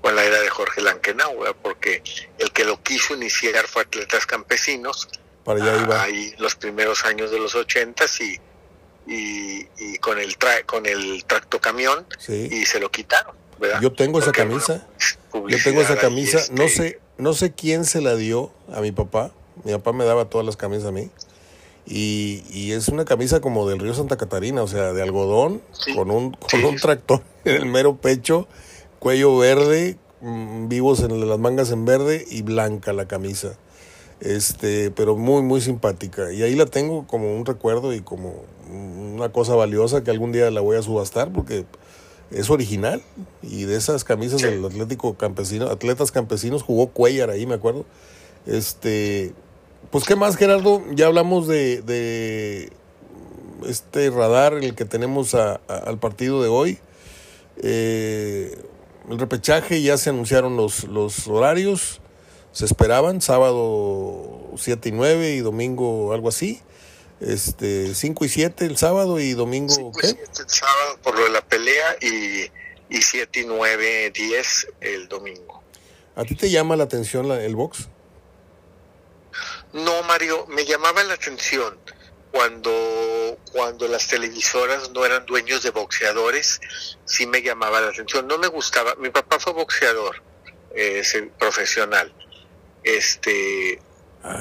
[0.00, 2.02] con la era de Jorge Lankenau, porque
[2.38, 5.08] el que lo quiso iniciar fue Atletas Campesinos.
[5.44, 6.02] Para allá iba.
[6.02, 8.38] Ahí los primeros años de los ochentas y
[9.08, 13.34] y, con el tra con el tractocamión y se lo quitaron.
[13.80, 14.86] Yo tengo esa camisa.
[15.32, 16.40] Yo tengo esa camisa.
[16.52, 19.32] No este sé no sé quién se la dio a mi papá.
[19.64, 21.10] Mi papá me daba todas las camisas a mí.
[21.90, 25.62] Y, y es una camisa como del río Santa Catarina, o sea, de algodón,
[25.94, 28.46] con un, con un tractor en el mero pecho,
[28.98, 33.56] cuello verde, mm, vivos en las mangas en verde y blanca la camisa
[34.20, 36.32] este, pero muy, muy simpática.
[36.32, 40.50] Y ahí la tengo como un recuerdo y como una cosa valiosa que algún día
[40.50, 41.64] la voy a subastar porque
[42.30, 43.02] es original.
[43.42, 47.84] Y de esas camisas del Atlético Campesino, Atletas Campesinos, jugó Cuellar ahí, me acuerdo.
[48.46, 49.32] Este,
[49.90, 50.82] pues, ¿qué más, Gerardo?
[50.92, 52.72] Ya hablamos de, de
[53.66, 56.78] este radar, el que tenemos al partido de hoy.
[57.62, 58.56] Eh,
[59.10, 62.00] el repechaje, ya se anunciaron los, los horarios
[62.52, 66.60] se esperaban, sábado 7 y 9 y domingo algo así.
[67.20, 70.08] Este, 5 y 7 el sábado y domingo ¿qué?
[70.08, 72.50] el sábado por lo de la pelea y,
[72.88, 75.62] y 7 y 9, 10 el domingo.
[76.14, 77.88] ¿A ti te llama la atención el box?
[79.84, 81.78] No, Mario, me llamaba la atención
[82.30, 86.60] cuando, cuando las televisoras no eran dueños de boxeadores,
[87.04, 88.26] sí me llamaba la atención.
[88.26, 90.22] No me gustaba, mi papá fue boxeador
[90.74, 91.02] eh,
[91.38, 92.12] profesional
[92.84, 93.80] este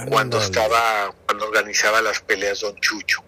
[0.09, 3.23] cuando estaba cuando organizaba las peleas Don Chucho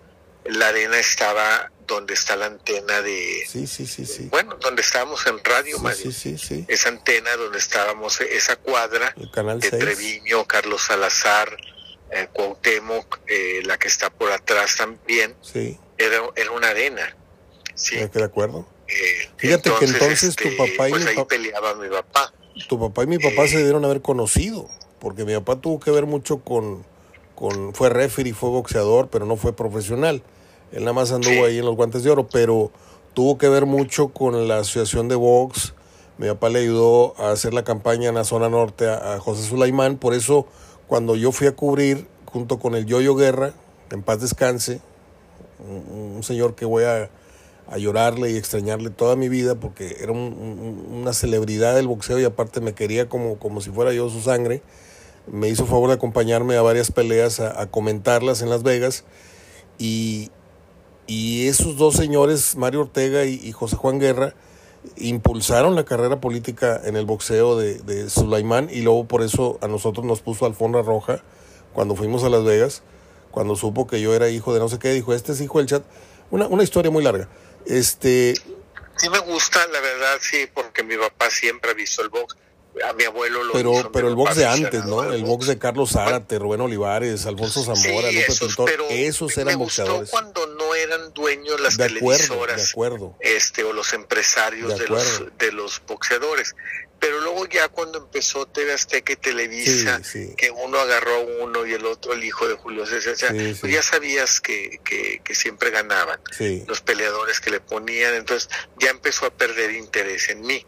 [0.46, 4.28] la arena estaba donde está la antena de sí sí sí sí.
[4.30, 9.72] bueno donde estábamos en radio sí, sí, sí, esa antena donde estábamos esa cuadra de
[9.72, 11.58] Treviño Carlos Salazar
[12.12, 15.78] eh, Cuauhtémoc eh, la que está por atrás también sí.
[15.98, 17.16] era, era una arena
[17.76, 17.96] sí.
[17.96, 22.34] De acuerdo eh, fíjate que entonces tu este, papá y pues peleaba mi papá.
[22.68, 24.68] Tu papá y mi papá se dieron a haber conocido
[25.00, 26.86] porque mi papá tuvo que ver mucho con,
[27.36, 30.22] con fue referee, fue boxeador, pero no fue profesional.
[30.72, 32.72] Él nada más anduvo ahí en los guantes de oro, pero
[33.14, 35.74] tuvo que ver mucho con la asociación de box.
[36.18, 39.98] Mi papá le ayudó a hacer la campaña en la zona norte a, José Sulaimán,
[39.98, 40.48] por eso
[40.90, 43.54] cuando yo fui a cubrir junto con el Yoyo Guerra,
[43.92, 44.82] en paz descanse,
[45.60, 47.10] un, señor que voy a,
[47.78, 52.74] llorarle y extrañarle toda mi vida porque era una celebridad del boxeo y aparte me
[52.74, 54.64] quería como, como si fuera yo su sangre
[55.32, 59.04] me hizo favor de acompañarme a varias peleas, a, comentarlas en Las Vegas.
[59.78, 60.32] Y,
[61.08, 64.36] esos dos señores, Mario Ortega y, José Juan Guerra,
[64.98, 69.68] impulsaron la carrera política en el boxeo de, de Sulaimán y luego por eso a
[69.68, 71.22] nosotros nos puso alfombra roja
[71.74, 72.84] cuando fuimos a Las Vegas,
[73.32, 75.68] cuando supo que yo era hijo de no sé qué, dijo, este es hijo del
[75.68, 75.84] chat.
[76.32, 77.28] Una, una historia muy larga.
[77.66, 78.34] Este...
[78.96, 82.36] Sí me gusta, la verdad, sí, porque mi papá siempre ha visto el box
[82.88, 85.92] a mi abuelo lo pero pero el box de antes no el box de Carlos
[85.92, 88.56] Zárate Rubén Olivares Alfonso Zamora López esos,
[88.90, 93.16] esos eran me gustó cuando no eran dueños las televisoras de acuerdo.
[93.20, 96.56] este o los empresarios de, los de los boxeadores
[97.00, 100.02] pero luego ya cuando empezó TV Azteca y Televisa,
[100.38, 103.82] que uno agarró a uno y el otro el hijo de Julio César, pues ya
[103.82, 106.20] sabías que, que, que siempre ganaban
[106.68, 110.66] los peleadores que le ponían, entonces ya empezó a perder interés en mí,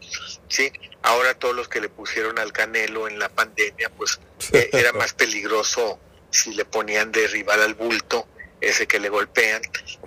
[0.48, 0.72] ¿sí?
[1.02, 4.20] Ahora todos los que le pusieron al Canelo en la pandemia, pues
[4.52, 5.98] eh, era más peligroso
[6.30, 8.26] si le ponían de rival al bulto
[8.62, 9.60] ese que le golpean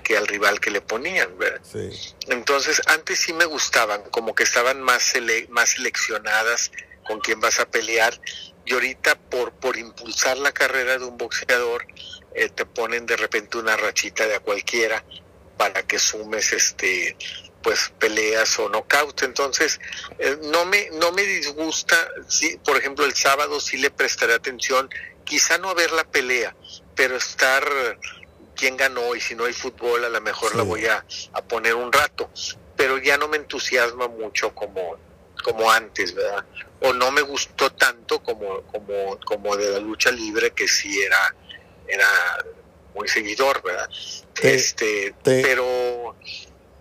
[0.04, 1.62] que al rival que le ponían, ¿verdad?
[2.28, 5.14] Entonces, antes sí me gustaban, como que estaban más,
[5.50, 6.72] más seleccionadas
[7.06, 8.20] con quién vas a pelear,
[8.66, 11.86] y ahorita por, por impulsar la carrera de un boxeador,
[12.34, 15.04] eh, te ponen de repente una rachita de a cualquiera
[15.58, 17.16] para que sumes este
[17.62, 19.80] pues peleas o knockout entonces
[20.20, 21.96] eh, no me no me disgusta
[22.28, 24.90] si por ejemplo el sábado sí le prestaré atención
[25.24, 26.56] quizá no ver la pelea
[26.94, 27.64] pero estar
[28.56, 31.06] quién ganó y si no hay fútbol a lo mejor la voy a,
[31.48, 32.30] poner un rato,
[32.76, 34.98] pero ya no me entusiasma mucho como,
[35.44, 36.46] como antes, ¿verdad?
[36.82, 41.36] O no me gustó tanto como, como, como de la lucha libre que sí era,
[41.88, 42.08] era
[42.94, 43.90] muy seguidor, ¿verdad?
[44.42, 46.16] este, pero,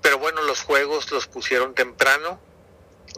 [0.00, 2.40] pero bueno, los juegos los pusieron temprano,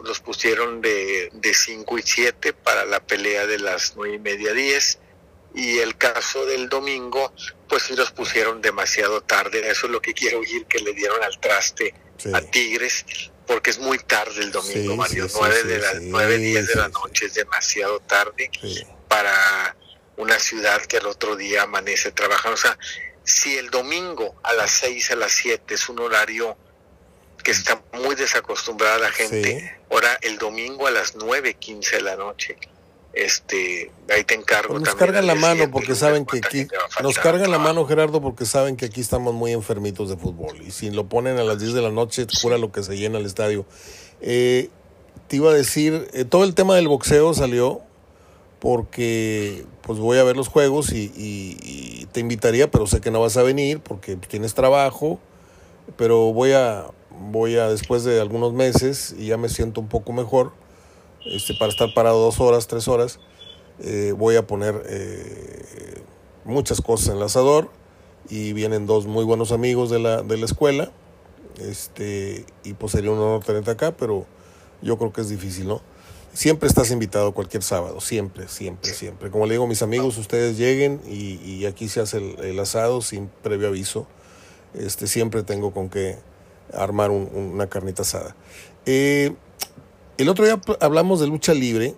[0.03, 4.53] los pusieron de, de 5 y 7 para la pelea de las nueve y media
[4.53, 4.99] 10
[5.57, 7.33] y el caso del domingo,
[7.67, 9.67] pues sí los pusieron demasiado tarde.
[9.67, 11.95] Eso es lo que quiero oír, que le dieron al traste
[12.31, 13.05] a Tigres,
[13.47, 15.27] porque es muy tarde el domingo, Mario.
[15.33, 18.51] nueve de las nueve, diez de la noche es demasiado tarde
[19.07, 19.75] para
[20.15, 22.53] una ciudad que al otro día amanece trabajando.
[22.53, 22.77] O sea,
[23.23, 26.55] si el domingo a las seis, a las siete es un horario
[27.43, 32.15] que está muy desacostumbrada la gente, ahora el domingo a las nueve, quince de la
[32.15, 32.57] noche
[33.13, 36.67] este ahí te encargo nos cargan la mano porque saben que aquí
[37.01, 40.61] nos cargan la mano Gerardo porque saben que aquí estamos muy enfermitos de fútbol.
[40.65, 43.17] Y si lo ponen a las 10 de la noche cura lo que se llena
[43.17, 43.65] el estadio.
[44.21, 44.69] Eh,
[45.27, 47.81] te iba a decir eh, todo el tema del boxeo salió
[48.59, 53.21] porque pues voy a ver los juegos y, y, te invitaría pero sé que no
[53.21, 55.19] vas a venir porque tienes trabajo
[55.97, 60.13] pero voy a voy a después de algunos meses y ya me siento un poco
[60.13, 60.53] mejor
[61.31, 63.19] este, para estar parado dos horas, tres horas,
[63.79, 66.01] eh, voy a poner eh,
[66.45, 67.69] muchas cosas en el asador
[68.29, 70.91] y vienen dos muy buenos amigos de la, de la escuela
[71.59, 74.25] este, y pues sería un honor tenerte acá, pero
[74.81, 75.81] yo creo que es difícil, ¿no?
[76.33, 79.31] Siempre estás invitado cualquier sábado, siempre, siempre, siempre.
[79.31, 83.69] Como le digo mis amigos, ustedes lleguen y, aquí se hace el, asado sin previo
[83.69, 84.05] aviso.
[84.75, 86.17] Este, siempre tengo con qué
[86.73, 88.35] armar una carnita asada.
[88.85, 89.33] Eh,
[90.17, 91.95] el otro día hablamos de lucha libre,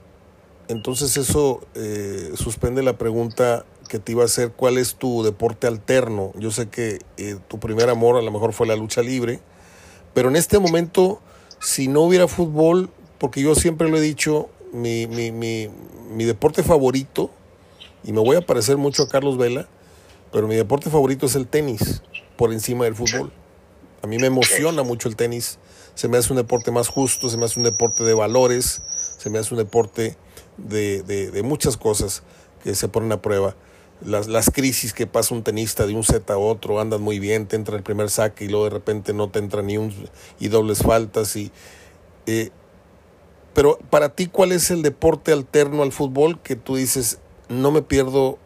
[0.67, 5.67] entonces eso eh, suspende la pregunta que te iba a hacer, ¿cuál es tu deporte
[5.67, 6.31] alterno?
[6.35, 9.39] Yo sé que eh, tu primer amor a lo mejor fue la lucha libre,
[10.13, 11.21] pero en este momento,
[11.59, 15.69] si no hubiera fútbol, porque yo siempre lo he dicho, mi, mi, mi,
[16.11, 17.31] mi deporte favorito,
[18.03, 19.67] y me voy a parecer mucho a Carlos Vela,
[20.31, 22.03] pero mi deporte favorito es el tenis,
[22.37, 23.31] por encima del fútbol.
[24.01, 25.59] A mí me emociona mucho el tenis
[25.99, 28.81] se me hace un deporte más justo, se me hace un deporte de valores,
[29.17, 30.15] se me hace un deporte
[30.55, 32.23] de, muchas cosas
[32.63, 33.53] que se ponen a prueba.
[34.05, 37.47] Las, las, crisis que pasa un tenista de un set a otro, andan muy bien,
[37.47, 39.93] te entra el primer saque y luego de repente no te entra ni un
[40.39, 41.51] y dobles faltas y
[42.25, 42.51] eh,
[43.53, 47.81] pero para ti cuál es el deporte alterno al fútbol que tú dices no me
[47.81, 48.37] pierdo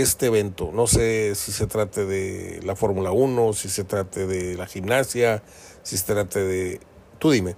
[0.00, 4.56] este evento, no sé si se trate de la Fórmula 1, si se trate de
[4.56, 5.42] la gimnasia,
[5.82, 6.80] si se trate de
[7.18, 7.56] Tú dime.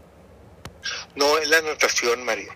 [1.16, 2.54] No, es la natación, Mario.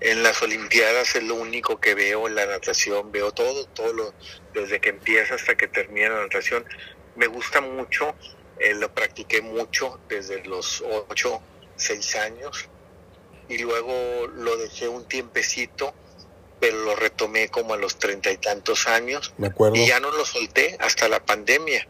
[0.00, 4.14] En las Olimpiadas es lo único que veo, la natación veo todo, todo lo,
[4.52, 6.64] desde que empieza hasta que termina la natación.
[7.14, 8.14] Me gusta mucho,
[8.58, 11.40] eh, lo practiqué mucho desde los 8,
[11.76, 12.68] 6 años
[13.48, 15.94] y luego lo dejé un tiempecito,
[16.60, 19.32] pero lo retomé como a los treinta y tantos años.
[19.38, 19.76] Me acuerdo.
[19.76, 21.86] Y ya no lo solté hasta la pandemia.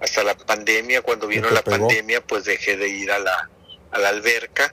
[0.00, 3.50] Hasta la pandemia, cuando vino la pandemia, pues dejé de ir a la,
[3.90, 4.72] a la alberca,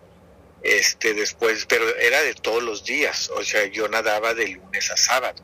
[0.61, 4.97] este después, pero era de todos los días, o sea, yo nadaba de lunes a
[4.97, 5.41] sábado.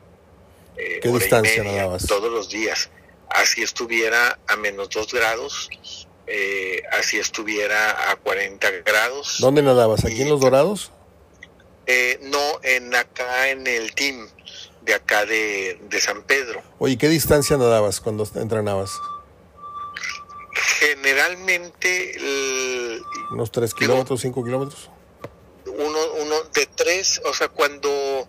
[0.76, 2.06] Eh, ¿Qué distancia nadabas?
[2.06, 2.90] Todos los días.
[3.28, 5.68] Así estuviera a menos dos grados,
[6.26, 9.36] eh, así estuviera a 40 grados.
[9.40, 10.04] ¿Dónde nadabas?
[10.04, 10.91] ¿Aquí en Los Dorados?
[11.86, 14.28] Eh, no, en acá en el team
[14.82, 16.62] de acá de, de San Pedro.
[16.78, 18.92] Oye, ¿qué distancia nadabas cuando entrenabas?
[20.80, 22.18] Generalmente...
[23.32, 24.90] ¿Unos 3 kilómetros, 5 kilómetros?
[25.66, 28.28] Uno, uno de 3, o sea, cuando,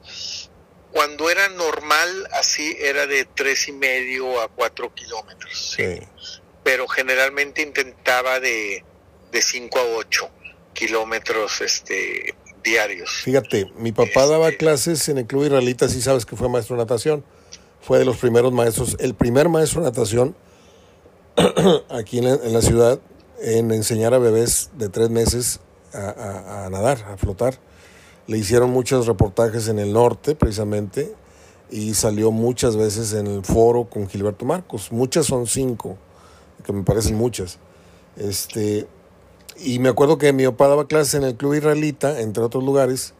[0.91, 5.75] cuando era normal, así era de tres y medio a 4 kilómetros.
[5.75, 5.99] Sí.
[6.63, 8.85] Pero generalmente intentaba de,
[9.31, 10.29] de 5 a 8
[10.73, 13.21] kilómetros este, diarios.
[13.23, 16.75] Fíjate, mi papá daba este, clases en el Club Israelita, si sabes que fue maestro
[16.75, 17.23] de natación.
[17.81, 20.35] Fue de los primeros maestros, el primer maestro de natación
[21.89, 22.99] aquí en la, ciudad
[23.41, 25.59] en enseñar a bebés de tres meses
[25.93, 27.59] a, nadar, a flotar.
[28.27, 31.13] Le hicieron muchos reportajes en el norte, precisamente,
[31.69, 34.91] y salió muchas veces en el foro con Gilberto Marcos.
[34.91, 35.97] Muchas son cinco,
[36.65, 37.59] que me parecen muchas.
[38.15, 38.87] Este,
[39.57, 43.13] y me acuerdo que mi papá daba clases en el Club Israelita, entre otros lugares,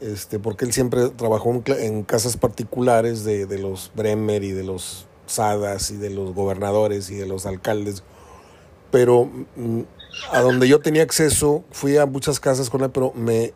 [0.00, 5.06] este, porque él siempre trabajó en, casas particulares de, de los Bremer y de los
[5.26, 8.02] Sadas y de los gobernadores y de los alcaldes,
[8.90, 9.80] pero mm,
[10.30, 13.52] a donde yo tenía acceso, fui a muchas casas con él, pero me,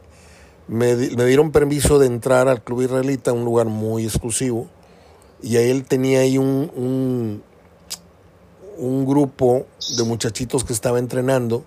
[0.67, 4.69] me, dieron permiso de entrar al Club Israelita, un lugar muy exclusivo,
[5.43, 7.43] y ahí él tenía ahí un,
[8.77, 11.65] un grupo de muchachitos que estaba entrenando.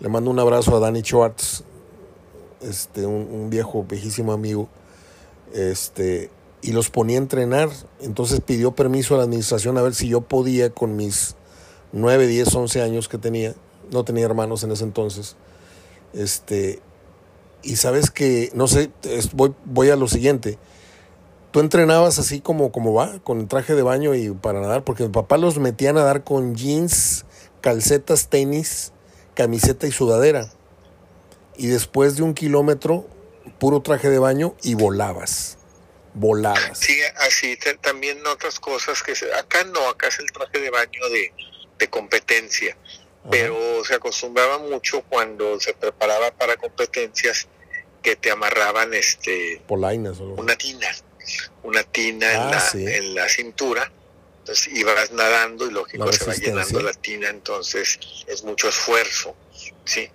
[0.00, 1.64] Le mando un abrazo a Danny Schwartz,
[2.60, 4.68] este, un, viejo, viejísimo amigo.
[5.52, 6.30] Este,
[6.62, 7.68] y los ponía a entrenar.
[8.00, 11.34] Entonces pidió permiso a la administración a ver si yo podía con mis
[11.92, 13.54] 9, 10, 11 años que tenía.
[13.90, 15.34] No tenía hermanos en ese entonces.
[16.12, 16.80] Este,
[17.62, 18.90] y sabes que, no sé,
[19.34, 20.58] voy, voy a lo siguiente.
[21.50, 25.04] Tú entrenabas así como, como va, con el traje de baño y para nadar, porque
[25.04, 27.24] mi papá los metía a nadar con jeans,
[27.62, 28.92] calcetas, tenis,
[29.38, 30.50] camiseta y sudadera.
[31.56, 33.08] Y después de un kilómetro,
[33.60, 35.58] puro traje de baño y volabas.
[36.14, 36.76] Volabas.
[36.76, 41.32] Sí, así también otras cosas que acá no, acá es el traje de baño de,
[41.78, 42.76] de competencia
[43.30, 47.48] pero se acostumbraba mucho cuando se preparaba para competencias
[48.02, 50.88] que te amarraban este polainas una tina
[51.62, 53.92] una tina en, ah, la, en la cintura
[54.48, 59.36] entonces ibas nadando y lógico se va llenando la tina entonces es mucho esfuerzo
[59.84, 60.08] sí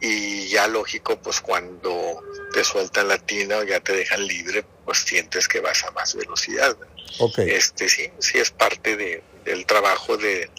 [0.00, 2.22] y ya lógico pues cuando
[2.52, 6.14] te sueltan la tina o ya te dejan libre pues sientes que vas a más
[6.14, 6.76] velocidad.
[7.18, 7.50] Okay.
[7.50, 10.50] este sí sí es parte de, del trabajo de,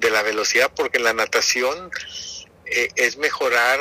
[0.00, 1.90] la velocidad porque en la natación
[2.64, 3.78] eh, es mejorar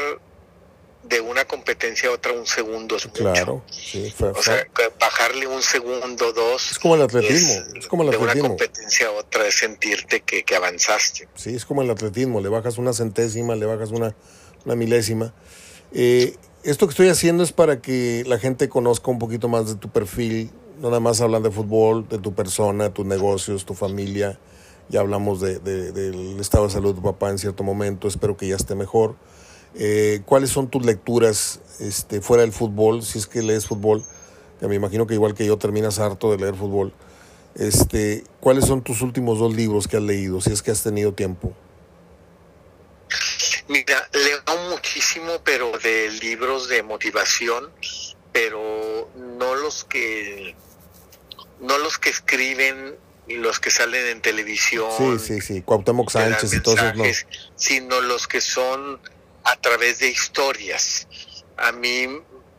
[1.09, 4.67] de una competencia a otra un segundo claro sí, o sea
[4.99, 9.07] bajarle un segundo dos es como el atletismo es, como el atletismo de una competencia
[9.07, 12.93] a otra es sentirte que, que avanzaste sí es como el atletismo le bajas una
[12.93, 14.15] centésima le bajas una
[14.67, 15.33] una milésima.
[15.93, 19.75] Eh, esto que estoy haciendo es para que la gente conozca un poquito más de
[19.75, 20.51] tu perfil.
[20.79, 24.37] No nada más hablan de fútbol, de tu persona, tus negocios, tu familia.
[24.89, 28.07] Ya hablamos de, del estado de salud de tu papá en cierto momento.
[28.07, 29.15] Espero que ya esté mejor.
[29.75, 33.03] Eh, ¿Cuáles son tus lecturas este, fuera del fútbol?
[33.03, 34.03] Si es que lees fútbol,
[34.59, 36.93] que me imagino que igual que yo terminas harto de leer fútbol.
[37.55, 41.13] Este, ¿Cuáles son tus últimos dos libros que has leído, si es que has tenido
[41.13, 41.53] tiempo?
[43.67, 47.69] Mira, leo muchísimo, pero de libros de motivación,
[48.31, 50.55] pero no los que
[51.59, 52.95] no los que escriben
[53.27, 54.89] y los que salen en televisión.
[54.97, 57.03] Sí, sí, sí, Cuauhtémoc Sánchez y todos no.
[57.55, 58.99] Sino los que son
[59.47, 61.07] a través de historias.
[61.57, 62.07] A mí,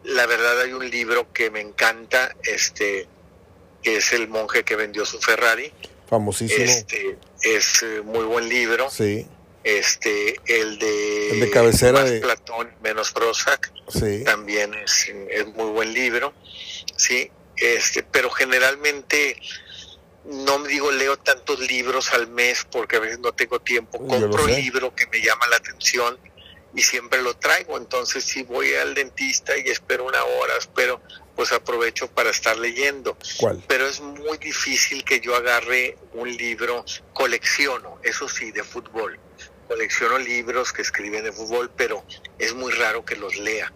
[0.05, 3.07] la verdad, hay un libro que me encanta, este,
[3.83, 5.73] que es El monje que vendió su Ferrari.
[6.09, 6.65] Famosísimo.
[6.65, 8.91] Este, es eh, muy buen libro.
[8.91, 9.27] Sí
[9.65, 13.71] este el de, el de cabecera de Platón menos Prozac
[14.25, 16.33] también es, es, muy buen libro
[16.97, 19.37] sí este pero generalmente
[20.25, 24.53] no digo leo tantos libros al mes porque a veces no tengo tiempo compro un
[24.53, 26.19] libro que me llama la atención
[26.79, 27.77] y siempre lo traigo.
[27.77, 31.01] Entonces si voy al dentista y espero una hora espero
[31.35, 33.17] pues aprovecho para estar leyendo.
[33.39, 33.63] ¿Cuál?
[33.67, 39.19] pero es muy difícil que yo agarre un libro colecciono eso sí de fútbol.
[39.67, 42.05] Colecciono libros que escriben de fútbol, pero
[42.39, 43.71] es muy raro que los lea,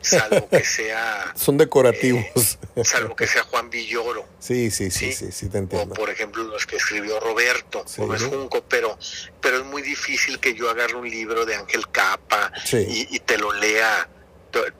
[0.00, 1.32] salvo que sea...
[1.36, 2.58] Son decorativos.
[2.76, 4.26] Eh, salvo que sea Juan Villoro.
[4.38, 5.94] Sí, sí, sí, sí, sí, te entiendo.
[5.94, 8.98] O por ejemplo los que escribió Roberto, o es Junco, pero,
[9.40, 13.52] pero es muy difícil que yo agarre un libro de Ángel Capa y, te lo
[13.52, 14.08] lea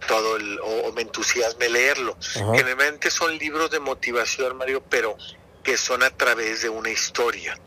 [0.07, 2.16] todo el, o, me entusiasme leerlo.
[2.33, 5.16] Generalmente son libros de motivación, Mario, pero
[5.62, 7.59] que son a través de una historia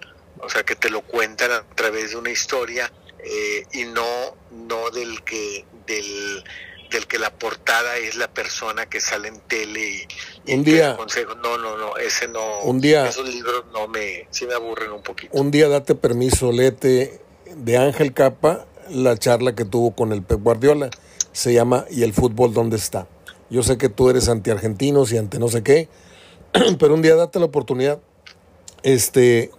[0.44, 2.92] o sea, que te lo cuentan a través de una historia
[3.24, 6.44] eh, y no, no del que, del,
[6.92, 10.08] del que la portada es la persona que sale en tele
[10.46, 11.36] y, un día consejo.
[11.36, 12.62] No, no, no, ese no.
[12.64, 13.08] Un día.
[13.08, 15.36] Esos libros no me, sí me aburren un poquito.
[15.38, 17.22] Un día date permiso, léete
[17.56, 20.90] de Ángel Capa la charla que tuvo con el Pep Guardiola.
[21.32, 23.08] Se llama ¿Y el fútbol dónde está?
[23.50, 25.90] Yo sé que tú eres anti-argentinos y ante no sé qué,
[26.80, 28.00] pero un día date la oportunidad.
[28.84, 29.52] Este,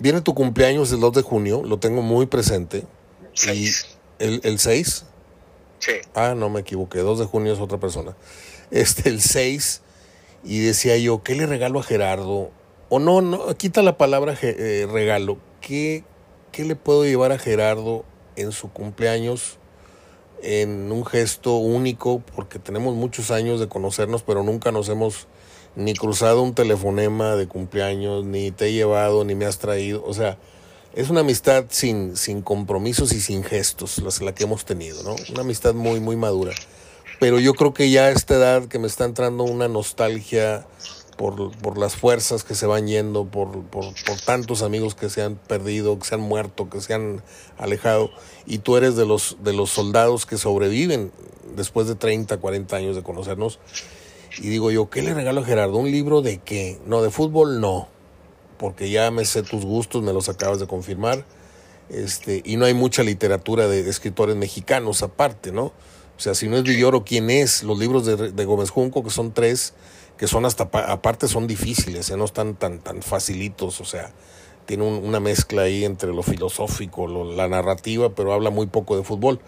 [0.00, 2.84] Viene tu cumpleaños el 2 de junio, lo tengo muy presente.
[3.52, 3.70] Y
[4.18, 5.04] ¿El, el 6?
[6.14, 8.16] Ah, no me equivoqué, 2 de junio es otra persona.
[8.70, 9.82] Este, el 6,
[10.44, 12.50] y decía yo, ¿qué le regalo a Gerardo?
[12.88, 15.38] O no, no, quita la palabra eh, regalo.
[15.60, 16.04] ¿Qué,
[16.52, 18.04] ¿Qué le puedo llevar a Gerardo
[18.36, 19.58] en su cumpleaños?
[20.42, 25.26] En un gesto único, porque tenemos muchos años de conocernos, pero nunca nos hemos
[25.74, 30.04] ni cruzado un telefonema de cumpleaños, ni te he llevado, ni me has traído.
[30.04, 30.38] O sea,
[30.94, 35.16] es una amistad sin, sin compromisos y sin gestos, la, que hemos tenido, ¿no?
[35.30, 36.52] Una amistad muy, muy madura.
[37.20, 40.66] Pero yo creo que ya a esta edad que me está entrando una nostalgia
[41.16, 45.22] por, por las fuerzas que se van yendo, por, por, por, tantos amigos que se
[45.22, 47.22] han perdido, que se han muerto, que se han
[47.58, 48.10] alejado,
[48.46, 51.12] y tú eres de los, de los soldados que sobreviven
[51.56, 53.58] después de 30, 40 años de conocernos
[54.38, 55.76] y digo yo, ¿qué le regalo a Gerardo?
[55.76, 56.78] ¿Un libro de qué?
[56.86, 57.88] No, de fútbol no,
[58.58, 61.24] porque ya me sé tus gustos, me los acabas de confirmar.
[61.88, 65.66] Este, y no hay mucha literatura de, escritores mexicanos aparte, ¿no?
[66.16, 67.62] O sea, si no es Villoro, ¿quién es?
[67.62, 69.74] Los libros de, de Gómez Junco, que son tres,
[70.16, 72.16] que son hasta aparte son difíciles, ¿eh?
[72.16, 74.12] no están tan, tan facilitos, o sea,
[74.66, 79.40] tiene una mezcla ahí entre lo filosófico, la narrativa, pero habla muy poco de fútbol.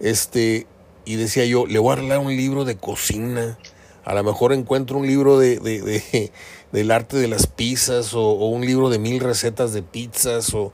[0.00, 0.66] Este,
[1.04, 3.58] y decía yo, le voy a regalar un libro de cocina.
[4.04, 6.32] A lo mejor encuentro un libro de, de,
[6.74, 10.72] del arte de las pizzas o, un libro de mil recetas de pizzas o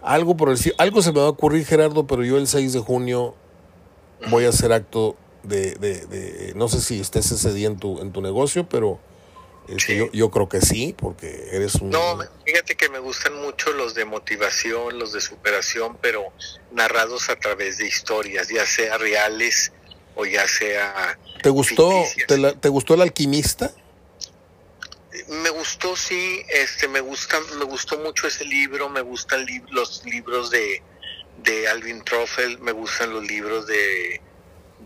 [0.00, 0.76] algo por decir.
[0.78, 3.34] Algo se me va a ocurrir, Gerardo, pero yo el 6 de junio
[4.28, 8.12] voy a hacer acto de, de, no sé si estés ese día en tu, en
[8.12, 9.00] tu negocio, pero
[9.66, 11.90] este, yo, yo, creo que sí, porque eres un...
[11.90, 16.26] No, fíjate que me gustan mucho los de motivación, los de superación, pero
[16.70, 19.72] narrados a través de historias, ya sea reales
[20.14, 21.18] o ya sea...
[21.42, 21.90] ¿Te gustó,
[22.28, 23.72] te, te, gustó el alquimista?
[25.28, 30.50] Me gustó, sí, este, me gusta, me gustó mucho ese libro, me gustan los libros
[30.50, 30.82] de,
[31.42, 34.20] de Alvin Truffel, me gustan los libros de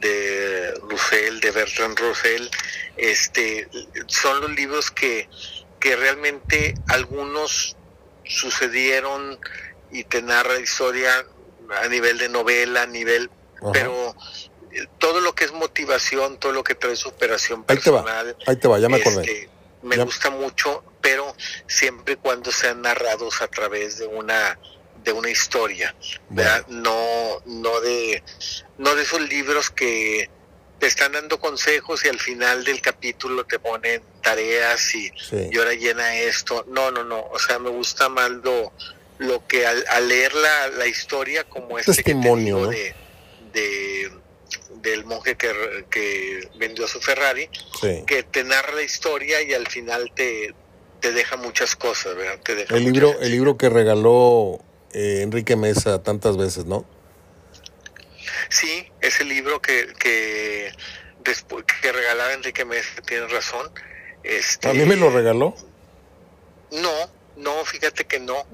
[0.00, 2.48] de Russell, de Bertrand Russell,
[2.96, 3.68] este,
[4.06, 5.28] son los libros que,
[5.80, 7.76] que realmente algunos
[8.24, 9.38] sucedieron
[9.90, 11.10] y te narra historia
[11.82, 13.30] a nivel de novela, a nivel,
[13.72, 14.14] pero
[14.98, 18.88] todo lo que es motivación, todo lo que trae superación personal, ahí te va, ya
[18.88, 19.48] me acordé.
[19.84, 21.34] Me gusta mucho, pero
[21.66, 24.58] siempre cuando sean narrados a través de una
[25.04, 25.94] de una historia,
[26.68, 28.22] No, no de,
[28.78, 30.30] no de esos libros que
[30.78, 35.12] te están dando consejos y al final del capítulo te ponen tareas y,
[35.50, 36.64] y ahora llena esto.
[36.68, 37.20] No, no, no.
[37.30, 38.72] O sea, me gusta más lo,
[39.18, 42.94] lo que al, leer la, la, historia como este testimonio de,
[43.52, 44.10] de,
[44.84, 47.48] del monje que, que vendió su Ferrari,
[48.06, 50.54] que te narra la historia y al final te,
[51.00, 52.38] te deja muchas cosas, ¿verdad?
[52.44, 54.60] Te deja el libro, el libro que regaló
[54.92, 56.86] eh, Enrique Mesa tantas veces, ¿no?
[58.50, 60.70] Sí, ese libro que, que,
[61.24, 63.70] después, que regalaba Enrique Mesa, tienes razón.
[64.22, 65.54] Este, ¿A mí me lo regaló?
[66.70, 68.46] No, no, fíjate que no.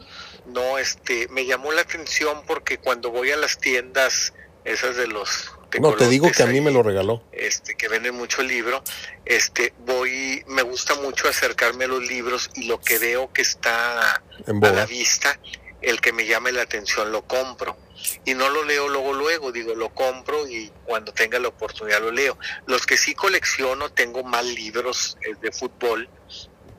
[0.46, 4.32] No, este, me llamó la atención porque cuando voy a las tiendas,
[4.64, 7.22] esas de los no, te digo que a mí me lo regaló.
[7.32, 8.82] Este, que vende mucho libro.
[9.24, 14.14] Este, voy, me gusta mucho acercarme a los libros y lo que veo que está
[14.14, 15.38] a la vista,
[15.82, 17.76] el que me llame la atención lo compro.
[18.24, 22.10] Y no lo leo luego, luego, digo, lo compro y cuando tenga la oportunidad lo
[22.10, 22.38] leo.
[22.66, 26.08] Los que sí colecciono, tengo más libros eh, de fútbol,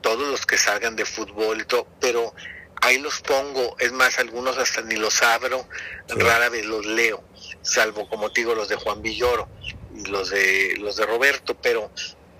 [0.00, 2.34] todos los que salgan de fútbol y todo, pero
[2.82, 5.66] ahí los pongo, es más, algunos hasta ni los abro,
[6.08, 7.22] rara vez los leo,
[7.62, 9.48] salvo como te digo los de Juan Villoro
[9.96, 11.90] y los de los de Roberto, pero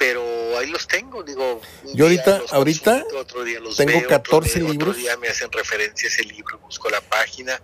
[0.03, 0.20] pero
[0.59, 1.61] ahí los tengo, digo.
[1.95, 3.05] Yo ahorita, ahorita
[3.77, 4.89] tengo 14 libros.
[4.89, 7.62] Otro día me hacen referencia a ese libro, busco la página,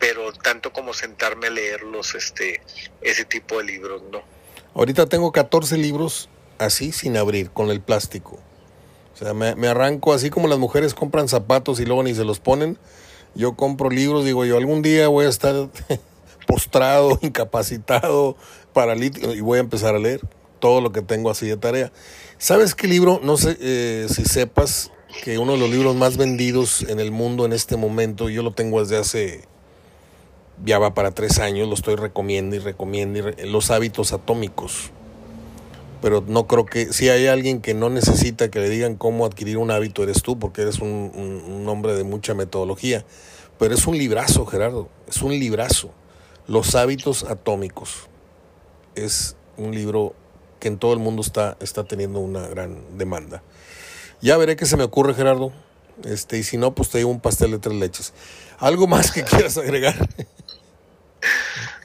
[0.00, 2.60] pero tanto como sentarme a leerlos, este,
[3.02, 4.20] ese tipo de libros, no.
[4.74, 6.28] Ahorita tengo 14 libros
[6.58, 8.40] así sin abrir, con el plástico.
[9.14, 12.24] O sea, me, me arranco así como las mujeres compran zapatos y luego ni se
[12.24, 12.78] los ponen.
[13.36, 15.54] Yo compro libros, digo yo, algún día voy a estar
[16.46, 18.36] postrado, incapacitado,
[18.72, 20.20] paralítico y voy a empezar a leer
[20.58, 21.92] todo lo que tengo así de tarea.
[22.38, 23.20] ¿Sabes qué libro?
[23.22, 24.90] No sé eh, si sepas
[25.22, 28.52] que uno de los libros más vendidos en el mundo en este momento, yo lo
[28.52, 29.44] tengo desde hace,
[30.64, 34.90] ya va para tres años, lo estoy recomiendo y recomiendo, Los hábitos atómicos.
[36.02, 39.56] Pero no creo que, si hay alguien que no necesita que le digan cómo adquirir
[39.56, 40.88] un hábito, eres tú, porque eres un,
[41.48, 43.04] un hombre de mucha metodología.
[43.58, 45.90] Pero es un librazo, Gerardo, es un librazo.
[46.48, 48.08] Los hábitos atómicos.
[48.94, 50.14] Es un libro
[50.60, 53.42] que en todo el mundo está, está teniendo una gran demanda.
[54.20, 55.52] Ya veré qué se me ocurre, Gerardo.
[56.04, 58.12] Este, y si no, pues te digo un pastel de tres leches.
[58.58, 59.96] ¿Algo más que quieras agregar?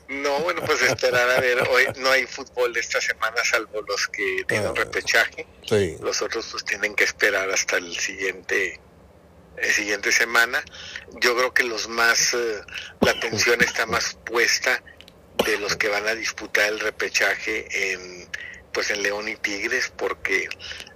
[0.08, 1.60] No, bueno, pues esperar a ver.
[1.70, 5.48] Hoy no hay fútbol esta semana, salvo los que tienen ah, repechaje.
[6.02, 8.80] Los otros pues tienen que esperar hasta el siguiente
[9.74, 10.64] siguiente semana.
[11.20, 12.62] Yo creo que los más, eh,
[13.02, 14.84] la atención está más puesta
[15.46, 18.30] de los que van a disputar el repechaje en
[18.72, 20.48] pues en León y Tigres porque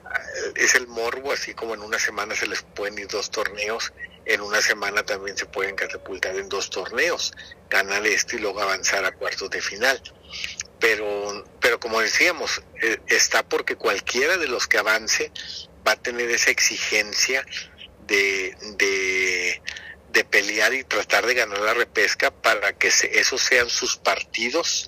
[0.06, 0.20] ah,
[0.56, 3.91] es el morbo, así como en una semana se les pueden ir dos torneos,
[4.26, 7.34] en una semana también se pueden catapultar en dos torneos,
[7.70, 10.01] ganar este y luego avanzar a cuartos de final.
[10.80, 15.32] Pero, pero como decíamos, eh, está porque cualquiera de los que avance
[15.88, 17.45] va a tener esa exigencia
[18.08, 19.62] de, de,
[20.12, 24.88] de pelear y tratar de ganar la repesca para que esos sean sus partidos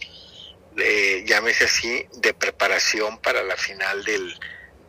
[1.26, 4.38] llámese así, de preparación para la final del,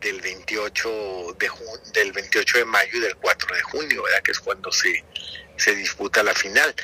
[0.00, 1.50] del 28 de
[1.94, 5.04] del 28 de mayo y del 4 de junio, que es cuando se,
[5.56, 6.74] se disputa la final.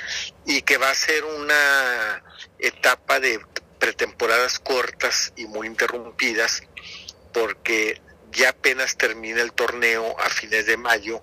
[0.47, 2.23] Y que va a ser una
[2.59, 3.41] etapa de
[3.79, 6.63] pretemporadas cortas y muy interrumpidas
[7.33, 8.01] porque
[8.35, 11.23] ya apenas termina el torneo a fines de mayo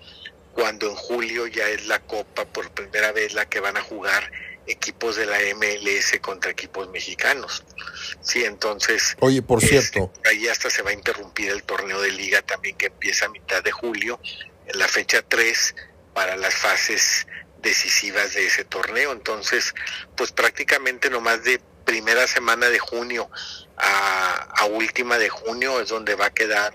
[0.54, 4.32] cuando en julio ya es la Copa por primera vez la que van a jugar
[4.68, 7.64] equipos de la MLS contra equipos mexicanos.
[8.22, 9.16] Sí, entonces...
[9.20, 10.14] Oye, por este, cierto...
[10.26, 13.64] ahí hasta se va a interrumpir el torneo de liga también que empieza a mitad
[13.64, 14.20] de julio,
[14.68, 15.76] en la fecha 3,
[16.14, 17.28] para las fases
[17.62, 19.12] decisivas de ese torneo.
[19.12, 19.74] Entonces,
[20.16, 21.60] pues prácticamente nomás de
[21.92, 23.30] primera semana de junio
[23.76, 26.74] a, a última de junio es donde va a quedar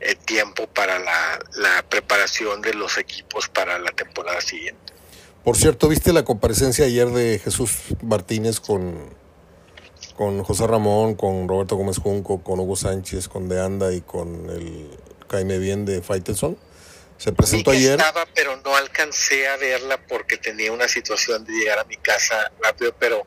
[0.00, 4.92] el tiempo para la, la preparación de los equipos para la temporada siguiente.
[5.42, 7.70] Por cierto, ¿viste la comparecencia ayer de Jesús
[8.02, 9.14] Martínez con,
[10.14, 14.50] con José Ramón, con Roberto Gómez Junco, con Hugo Sánchez, con De Anda y con
[14.50, 14.90] el
[15.26, 16.58] Caime Bien de Faitelson?
[17.16, 17.98] Se presentó que ayer.
[17.98, 22.52] Estaba, pero no alcancé a verla porque tenía una situación de llegar a mi casa
[22.62, 23.26] rápido, pero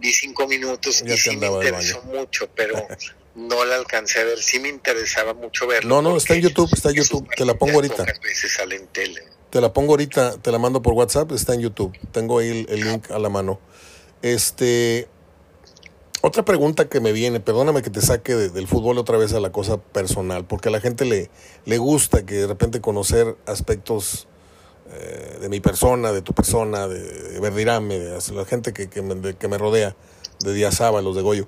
[0.00, 2.74] vi cinco minutos Ya y sí me interesó mucho, pero
[3.34, 4.42] no la alcancé a ver.
[4.42, 5.88] Sí me interesaba mucho verla.
[5.88, 7.28] No, no, está en YouTube, está en YouTube.
[7.36, 8.04] Te la pongo ahorita.
[8.22, 9.22] Veces sale en tele.
[9.50, 11.96] Te la pongo ahorita, te la mando por WhatsApp, está en YouTube.
[12.12, 13.60] Tengo ahí el, el link a la mano.
[14.22, 15.08] Este.
[16.22, 19.38] Otra pregunta que me viene, perdóname que te saque de- del fútbol otra vez a
[19.40, 21.30] la cosa personal, porque a la gente le,
[21.66, 24.26] le gusta que de repente conocer aspectos
[24.92, 29.02] eh, de mi persona, de tu persona, de, de Verdirame, de la gente que, que
[29.02, 29.96] me, rodea,
[30.40, 31.46] de Diazaba, los de Goyo.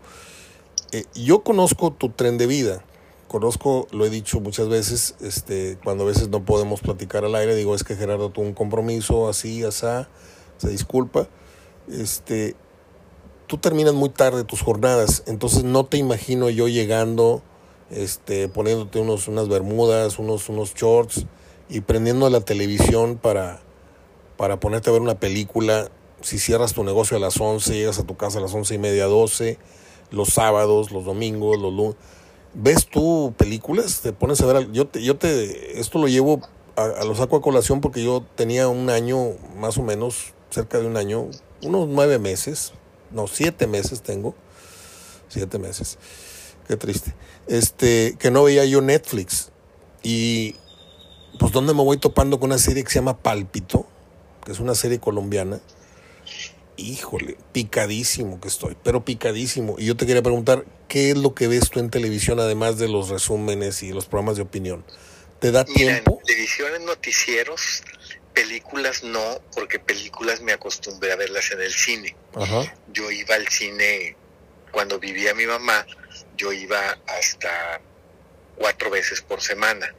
[0.93, 2.83] Eh, yo conozco tu tren de vida,
[3.29, 7.55] conozco, lo he dicho muchas veces, este, cuando a veces no podemos platicar al aire,
[7.55, 10.09] digo, es que Gerardo tuvo un compromiso así, asá,
[10.57, 11.29] se disculpa.
[11.89, 12.57] Este,
[13.47, 17.43] tú terminas muy tarde tus jornadas, entonces no te imagino yo llegando,
[17.91, 21.27] este, poniéndote unos, unas bermudas, unos, unos shorts
[21.69, 23.61] y prendiendo la televisión para,
[24.37, 25.91] para ponerte a ver una película.
[26.21, 28.79] Si cierras tu negocio a las 11, llegas a tu casa a las once y
[28.79, 29.59] media, 12,
[30.11, 31.97] los sábados, los domingos, los lunes.
[32.55, 34.01] ¿Ves tú películas?
[34.01, 34.73] ¿Te pones a ver?
[34.73, 36.41] Yo te, yo te, esto lo llevo
[36.77, 40.79] a, a lo saco a colación porque yo tenía un año, más o menos, cerca
[40.79, 41.29] de un año,
[41.63, 42.73] unos nueve meses,
[43.11, 44.35] no, siete meses tengo,
[45.29, 45.99] siete meses,
[46.67, 47.15] qué triste,
[47.47, 49.51] este, que no veía yo Netflix.
[50.03, 50.55] Y
[51.39, 53.87] pues donde me voy topando con una serie que se llama Pálpito,
[54.45, 55.61] que es una serie colombiana.
[56.77, 59.75] Híjole, picadísimo que estoy, pero picadísimo.
[59.79, 62.89] Y yo te quería preguntar, ¿qué es lo que ves tú en televisión además de
[62.89, 64.85] los resúmenes y los programas de opinión?
[65.41, 66.21] ¿Te da Mira, en tiempo?
[66.25, 67.83] televisión, en noticieros,
[68.33, 72.15] películas no, porque películas me acostumbré a verlas en el cine.
[72.35, 72.73] Ajá.
[72.93, 74.17] Yo iba al cine
[74.71, 75.85] cuando vivía mi mamá,
[76.37, 77.81] yo iba hasta
[78.57, 79.93] cuatro veces por semana.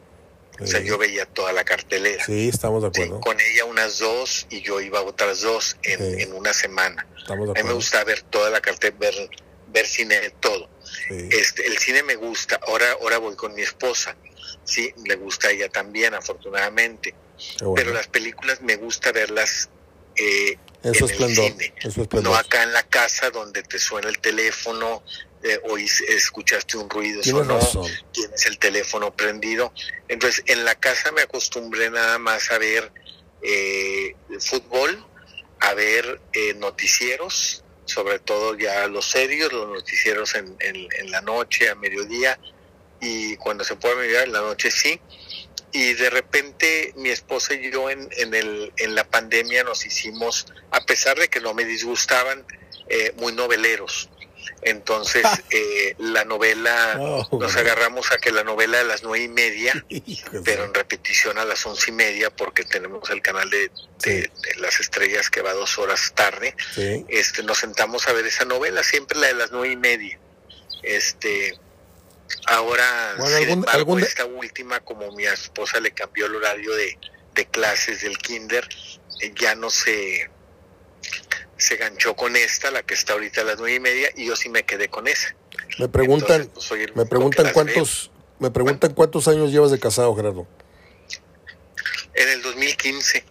[0.61, 2.25] O sea, yo veía toda la cartelera.
[2.25, 3.21] Sí, estamos de Sí, acuerdo.
[3.21, 6.21] con ella unas dos y yo iba otras dos en, Sí.
[6.23, 7.07] en una semana.
[7.17, 9.29] Estamos de A mí me gusta ver toda la cartelera, ver,
[9.67, 10.69] ver cine de todo.
[11.07, 11.29] Sí.
[11.31, 12.59] Este, el cine me gusta.
[12.67, 14.15] Ahora, ahora voy con mi esposa.
[14.63, 17.13] Sí, le gusta a ella también, afortunadamente.
[17.59, 17.73] Bueno.
[17.75, 19.69] Pero las películas me gusta verlas
[20.15, 21.73] eh, En su en el cine.
[21.81, 25.03] En su no acá en la casa donde te suena el teléfono,
[25.43, 25.59] eh,
[26.09, 27.59] escuchaste un ruido, Tienes sonó,
[28.11, 29.73] tienes el teléfono prendido.
[30.07, 32.91] Entonces, en la casa me acostumbré nada más a ver
[33.41, 35.05] eh, fútbol,
[35.59, 41.21] a ver eh, noticieros, sobre todo ya los serios, los noticieros en, en- en la
[41.21, 42.39] noche, a mediodía,
[43.01, 44.99] y cuando se puede mediodía, en la noche sí.
[45.71, 50.47] Y de repente mi esposa y yo en, en, el, en la pandemia nos hicimos,
[50.71, 52.45] a pesar de que no me disgustaban,
[52.89, 54.09] eh, muy noveleros.
[54.61, 59.27] Entonces, eh, la novela, No, nos agarramos a que la novela a las nueve y
[59.29, 59.85] media,
[60.45, 63.69] pero en repetición a las once y media, porque tenemos el canal de, de-
[63.99, 64.11] Sí.
[64.11, 66.55] de las estrellas que va dos horas tarde.
[66.73, 67.05] Sí.
[67.09, 70.19] Este, nos sentamos a ver esa novela, siempre la de las nueve y media.
[70.83, 71.57] Este,
[72.47, 76.73] ahora, Bueno, sin algún- embargo, algún esta última, como mi esposa le cambió el horario
[76.75, 76.97] de,
[77.33, 78.67] de clases del kinder,
[79.21, 80.29] eh, ya no se
[81.59, 84.35] se ganchó con esta, la que está ahorita a las nueve y media, y yo
[84.35, 85.35] sí me quedé con esa.
[85.77, 90.15] Me preguntan, Entonces, pues, el me preguntan cuántos, me preguntan cuántos años llevas de casado,
[90.15, 90.47] Gerardo.
[92.13, 93.23] En el 2015.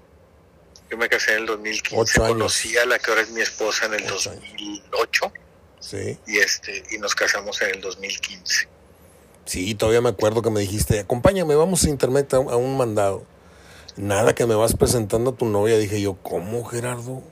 [0.90, 1.96] Yo me casé en el 2015.
[2.00, 2.36] Ocho años.
[2.36, 4.42] Conocí a la que ahora es mi esposa en el Ocho años.
[4.52, 5.32] 2008
[5.80, 6.18] Sí.
[6.26, 8.68] y este y nos casamos en el 2015.
[9.44, 13.24] Sí, todavía me acuerdo que me dijiste, acompáñame, vamos a internet a un mandado.
[13.96, 15.76] Nada que me vas presentando a tu novia.
[15.78, 17.22] Dije yo, ¿cómo, Gerardo?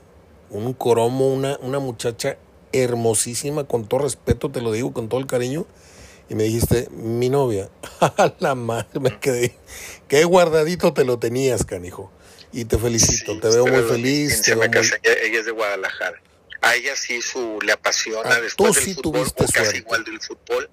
[0.49, 2.37] Un coromo, una, una muchacha
[2.71, 5.65] hermosísima, con todo respeto, te lo digo, con todo el cariño.
[6.29, 7.69] Y me dijiste, mi novia.
[8.01, 9.55] A la madre, me quedé.
[10.07, 12.11] Qué guardadito te lo tenías, canijo.
[12.51, 14.41] Y te felicito, Sí, te veo muy feliz.
[14.41, 14.77] 2015 Te veo muy...
[14.77, 16.21] ella, ella es de Guadalajara.
[16.61, 20.03] A ella sí su, le apasiona Ah, después del sí fútbol, tuviste o casi igual
[20.03, 20.69] del fútbol,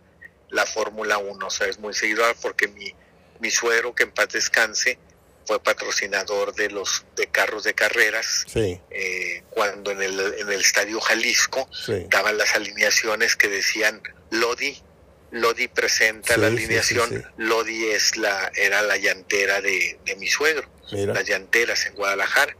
[0.51, 1.47] la Fórmula 1.
[1.47, 2.95] O sea, es muy seguidora porque mi,
[3.41, 4.99] mi suegro, que en paz descanse,
[5.47, 10.61] fue patrocinador de los de carros de carreras Sí, eh, cuando en el, en el
[10.61, 12.07] estadio Jalisco sí.
[12.09, 14.81] daban las alineaciones que decían Lodi
[15.31, 17.25] Lodi presenta Sí, la alineación.
[17.37, 21.13] Lodi es la era la llantera de, de mi suegro Mira.
[21.15, 22.55] las llanteras en Guadalajara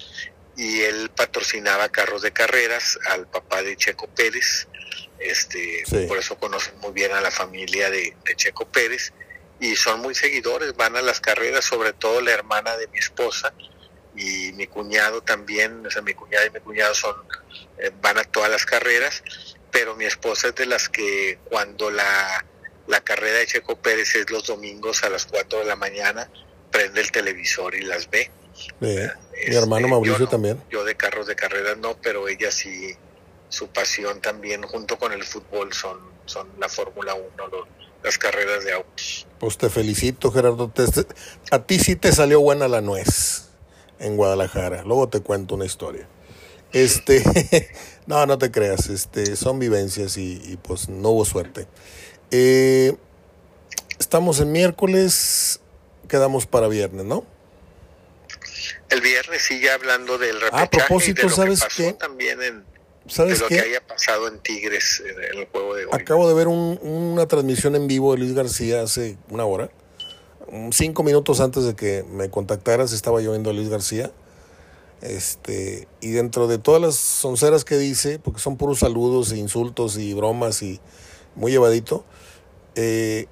[0.57, 4.67] y él patrocinaba carros de carreras al papá de Checo Pérez
[5.19, 9.13] este por eso conocen muy bien a la familia de, de Checo Pérez
[9.65, 13.53] y son muy seguidores van a las carreras sobre todo la hermana de mi esposa
[14.17, 17.15] y mi cuñado también o sea mi cuñada y mi cuñado son
[17.79, 19.23] eh, van a todas las carreras
[19.71, 22.45] pero mi esposa es de las que cuando la
[22.87, 26.31] la carrera de Checo Pérez es los domingos a las 4 de la mañana
[26.71, 28.31] prende el televisor y las ve.
[28.81, 30.63] Mi Este, hermano Mauricio yo no, también.
[30.71, 32.95] Yo de carros de carreras no, pero ella sí,
[33.49, 37.67] su pasión también junto con el fútbol son, son la Fórmula 1, lo-
[38.05, 39.27] las carreras de autos.
[39.41, 40.69] Pues te felicito, Gerardo.
[40.71, 40.85] Te-
[41.51, 43.49] a ti sí te salió buena la nuez
[43.99, 44.83] en Guadalajara.
[44.85, 46.07] Luego te cuento una historia.
[46.73, 47.23] Este,
[48.07, 48.89] no, no te creas.
[48.91, 51.67] Este, son vivencias y, y, pues no hubo suerte.
[52.31, 52.95] Eh,
[53.99, 55.61] estamos en miércoles,
[56.09, 57.25] quedamos para viernes, ¿no?
[58.91, 60.69] El viernes sigue hablando del Ah, a repechaje y
[61.15, 61.93] propósito, de lo ¿sabes que pasó qué?
[61.95, 62.65] también en,
[63.05, 65.91] de ¿Sabes lo que haya pasado en Tigres en, en el juego de hoy.
[65.93, 69.71] Acabo de ver un- una transmisión en vivo de Luis García hace una hora.
[70.71, 74.11] Cinco minutos antes de que me contactaras estaba yo viendo a Luis García.
[75.03, 79.99] Este, y dentro de todas las sonceras que dice, porque son puros saludos e insultos
[79.99, 80.81] y bromas y
[81.35, 82.05] muy llevadito,
[82.75, 83.27] eh,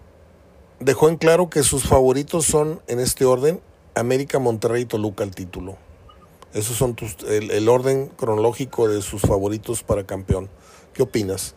[0.81, 3.61] dejó en claro que sus favoritos son, en este orden,
[3.95, 5.79] América, Monterrey y Toluca el título.
[6.55, 10.51] Esos son tus, el, el orden cronológico de sus favoritos para campeón.
[10.95, 11.55] ¿Qué opinas?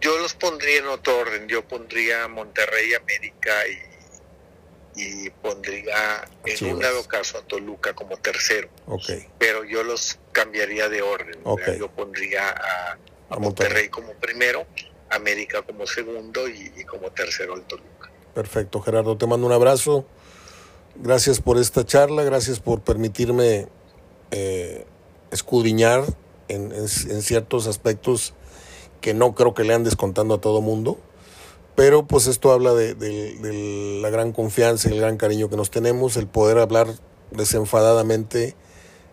[0.00, 3.50] Yo los pondría en otro orden, yo pondría Monterrey, América
[4.96, 6.74] y, y pondría en Chivas.
[6.74, 8.68] un dado caso a Toluca como tercero.
[8.86, 9.10] Ok.
[9.38, 11.40] pero yo los cambiaría de orden.
[11.44, 11.60] Ok.
[11.60, 11.76] ¿verdad?
[11.78, 12.92] Yo pondría a, a
[13.30, 13.40] A Monterrey.
[13.40, 13.88] Monterrey.
[13.88, 14.66] como primero,
[15.10, 18.10] América como segundo y, y como tercero el Toluca.
[18.34, 19.16] Perfecto, Gerardo.
[19.16, 20.06] Te mando un abrazo.
[20.96, 22.22] Gracias por esta charla.
[22.24, 23.68] Gracias por permitirme
[24.30, 24.86] eh,
[25.30, 26.04] escudriñar
[26.48, 28.34] en, en- ciertos aspectos
[29.00, 30.98] que no creo que le andes contando a todo mundo.
[31.76, 35.56] Pero pues esto habla de, de- de la gran confianza y el gran cariño que
[35.56, 36.88] nos tenemos, el poder hablar
[37.30, 38.56] desenfadadamente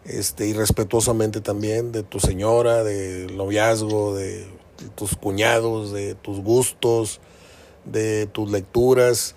[0.03, 4.47] este, y respetuosamente también de tu señora, del noviazgo, de
[4.95, 7.19] tus cuñados, de tus gustos,
[7.85, 9.35] de tus lecturas,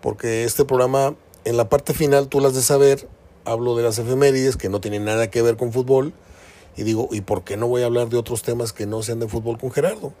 [0.00, 1.14] porque este programa,
[1.44, 3.08] en la parte final, tú las de saber,
[3.44, 6.12] hablo de las efemérides que no tienen nada que ver con fútbol,
[6.76, 9.20] y digo, ¿y por qué no voy a hablar de otros temas que no sean
[9.20, 10.14] de fútbol con Gerardo?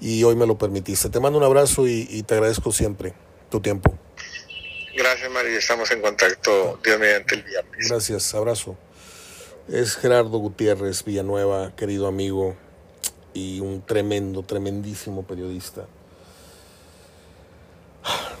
[0.00, 1.08] Y hoy me lo permitiste.
[1.08, 3.14] Te mando un abrazo y, y te agradezco siempre
[3.48, 3.96] tu tiempo.
[4.96, 5.58] Gracias, María.
[5.58, 7.88] Estamos en contacto Dios mediante el viernes.
[7.88, 8.76] Gracias, abrazo.
[9.68, 12.56] Es Gerardo Gutiérrez Villanueva, querido amigo
[13.32, 15.86] y un tremendo, tremendísimo periodista.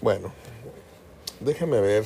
[0.00, 0.32] Bueno,
[1.40, 2.04] déjame ver,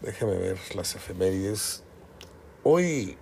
[0.00, 1.82] déjame ver las efemérides.
[2.62, 3.16] Hoy,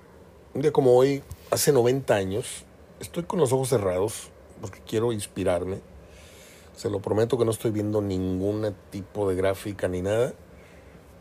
[0.55, 2.65] un día como hoy, hace 90 años,
[3.01, 5.81] estoy con los ojos cerrados porque quiero inspirarme.
[6.77, 10.35] Se lo prometo que no estoy viendo ningún tipo de gráfica ni nada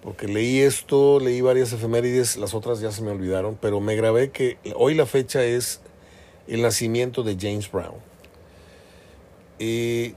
[0.01, 4.31] porque leí esto, leí varias efemérides, las otras ya se me olvidaron, pero me grabé
[4.31, 5.81] que hoy la fecha es
[6.47, 7.97] el nacimiento de James Brown.
[9.59, 10.15] Y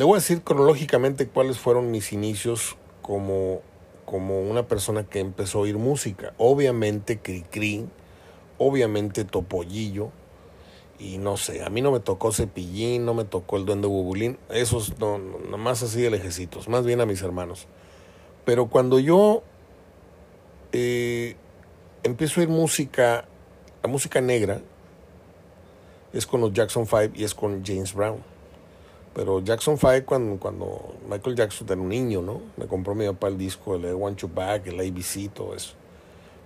[0.00, 3.60] le voy a decir cronológicamente cuáles fueron mis inicios como,
[4.06, 6.32] como una persona que empezó a oír música.
[6.38, 7.86] Obviamente Cricri,
[8.56, 10.08] obviamente Topollillo,
[10.98, 14.38] y no sé, a mí no me tocó Cepillín, no me tocó el Duende Bubulín,
[14.48, 15.18] esos no,
[15.58, 17.66] más así de lejecitos, más bien a mis hermanos.
[18.46, 19.42] Pero cuando yo
[20.72, 21.36] eh,
[22.04, 23.26] empiezo a oír música,
[23.82, 24.62] la música negra,
[26.14, 28.29] es con los Jackson 5 y es con James Brown.
[29.14, 32.40] Pero Jackson 5 cuando, cuando Michael Jackson era un niño, ¿no?
[32.56, 35.74] Me compró mi papá el disco, el Want You Back, el ABC, todo eso.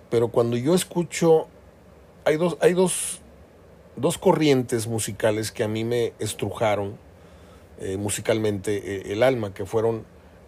[0.09, 1.47] Pero cuando yo escucho,
[2.25, 3.21] hay dos, hay dos,
[3.95, 6.97] dos corrientes musicales que a mí me estrujaron
[7.79, 10.05] eh, musicalmente eh, el alma, que fueron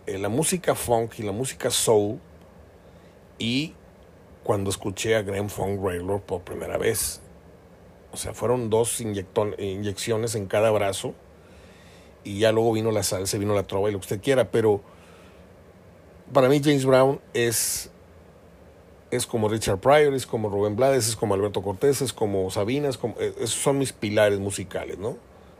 [0.08, 2.20] eh, la música funk y la música soul
[3.38, 3.74] y
[4.44, 7.22] cuando escuché a Graham Funk Railroad por primera vez.
[8.12, 11.14] O sea, fueron dos inyecciones en cada brazo
[12.28, 14.82] y ya luego vino la salsa, vino la trova y lo que usted quiera, pero
[16.34, 17.90] para mí James Brown es
[19.10, 22.90] es como Richard Pryor, es como Rubén Blades, es como Alberto Cortés, es como Sabina,
[22.90, 25.16] es como, eh, esos son mis pilares musicales, ¿no?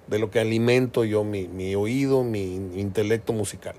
[0.08, 3.76] De lo que alimento yo mi, mi oído, mi intelecto musical.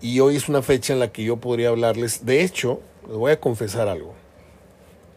[0.00, 2.26] Y hoy es una fecha en la que yo podría hablarles.
[2.26, 4.14] De hecho, les voy a confesar algo.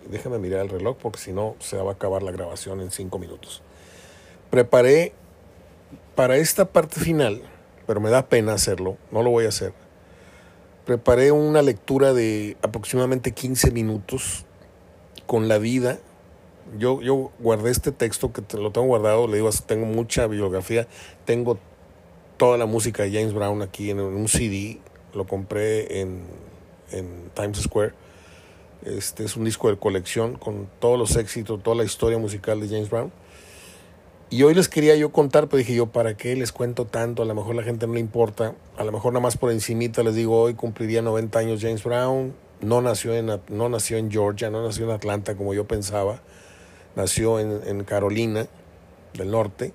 [0.10, 3.18] Déjenme mirar el reloj porque si no se va a acabar la grabación en cinco
[3.18, 3.62] minutos.
[4.50, 5.14] Preparé
[6.22, 7.42] para esta parte final,
[7.88, 9.74] pero me da pena hacerlo, no lo voy a hacer.
[10.86, 14.46] Preparé una lectura de aproximadamente 15 minutos
[15.26, 15.98] con la vida.
[16.78, 20.88] Yo, yo guardé este texto que lo tengo guardado, le digo, tengo mucha bibliografía,
[21.26, 21.58] tengo
[22.38, 24.80] toda la música de James Brown aquí en un CD,
[25.16, 26.22] lo compré en,
[26.92, 27.94] en Times Square.
[28.86, 32.68] Este es un disco de colección con todos los éxitos, toda la historia musical de
[32.68, 33.12] James Brown.
[34.34, 37.22] Y hoy les quería yo contar, pero dije yo, ¿para qué les cuento tanto?
[37.22, 38.56] A lo mejor la gente no le importa.
[38.78, 42.34] A lo mejor nada más por encimita les digo, hoy cumpliría 90 años James Brown.
[42.62, 46.22] No nació en, no nació en Georgia, no nació en Atlanta como yo pensaba.
[46.96, 48.48] Nació en, en Carolina
[49.16, 49.74] del Norte.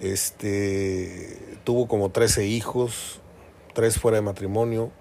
[0.00, 3.20] Este, tuvo como 13 hijos,
[3.74, 4.92] tres fuera de matrimonio.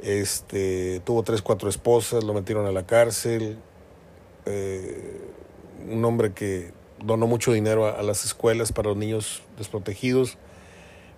[0.00, 3.58] Este, tuvo tres, cuatro esposas, lo metieron a la cárcel.
[4.46, 5.20] Eh,
[5.90, 10.38] un hombre que donó mucho dinero a, las escuelas para los niños desprotegidos,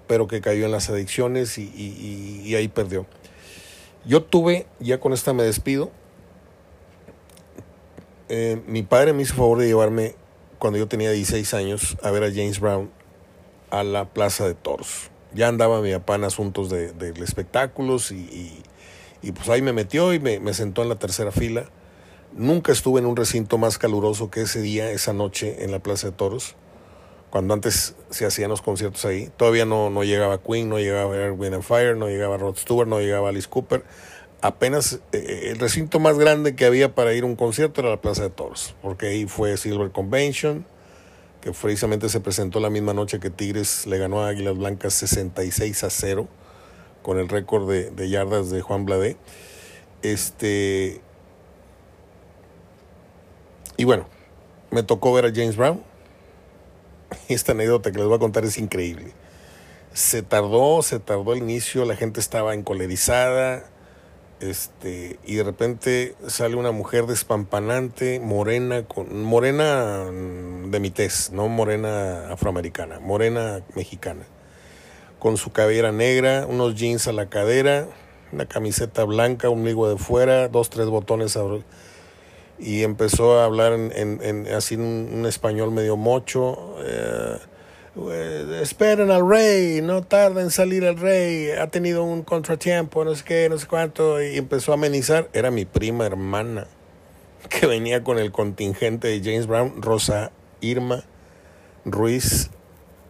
[0.06, 3.06] pero que cayó en las adicciones y, ahí perdió.
[4.04, 5.90] Yo tuve, ya con esta me despido,
[8.28, 10.14] eh, mi padre me hizo favor de llevarme
[10.58, 12.90] cuando yo tenía 16 años a ver a James Brown
[13.70, 15.10] a la Plaza de Toros.
[15.34, 18.62] Ya andaba mi papá en asuntos de, espectáculos y,
[19.34, 21.64] pues ahí me metió y me, sentó en la tercera fila.
[22.34, 26.08] Nunca estuve en un recinto más caluroso que ese día, esa noche en la Plaza
[26.08, 26.56] de Toros,
[27.30, 29.30] cuando antes se hacían los conciertos ahí.
[29.36, 33.00] Todavía no, no llegaba Queen, no llegaba Air, and Fire, no llegaba Rod Stewart, no
[33.00, 33.84] llegaba Alice Cooper.
[34.40, 38.00] Apenas eh, el recinto más grande que había para ir a un concierto era la
[38.00, 40.66] Plaza de Toros, porque ahí fue Silver Convention,
[41.40, 45.84] que precisamente se presentó la misma noche que Tigres le ganó a Águilas Blancas 66
[45.84, 46.28] a 0
[47.02, 49.16] con el récord de, yardas de Juan Bladé.
[50.02, 51.00] Este,
[53.82, 54.06] y bueno,
[54.70, 55.82] me tocó ver a James Brown.
[57.28, 59.12] Esta anécdota que les voy a contar es increíble.
[59.92, 63.64] Se tardó, se tardó el inicio, la gente estaba encolerizada,
[64.38, 71.48] este, y de repente sale una mujer despampanante, morena, con, morena de mi tez, no
[71.48, 74.22] morena afroamericana, morena mexicana,
[75.18, 77.88] con su cabellera negra, unos jeans a la cadera,
[78.30, 81.36] una camiseta blanca, un ligo de fuera, dos, tres botones
[82.62, 83.92] y empezó a hablar en,
[84.22, 86.76] en, así un, español medio mocho.
[86.84, 87.38] Eh,
[88.10, 93.14] eh, esperen al rey, no tarda en salir el rey, ha tenido un contratiempo, no
[93.14, 95.28] sé qué, no sé cuánto, y empezó a amenizar.
[95.32, 96.68] Era mi prima hermana
[97.48, 101.04] que venía con el contingente de James Brown, Rosa Irma
[101.84, 102.50] Ruiz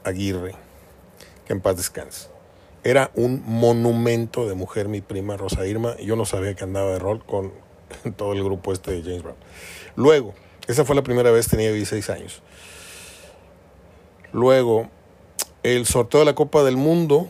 [0.02, 0.54] Aguirre,
[1.46, 2.28] que en paz descanse.
[2.84, 6.98] Era un monumento de mujer mi prima Rosa Irma, yo no sabía que andaba de
[6.98, 7.52] rol con
[8.16, 9.36] todo el grupo este de James Brown.
[9.96, 10.34] Luego,
[10.68, 12.42] esa fue la primera vez, tenía 16 años.
[14.32, 14.88] Luego,
[15.62, 17.28] el sorteo de la Copa del Mundo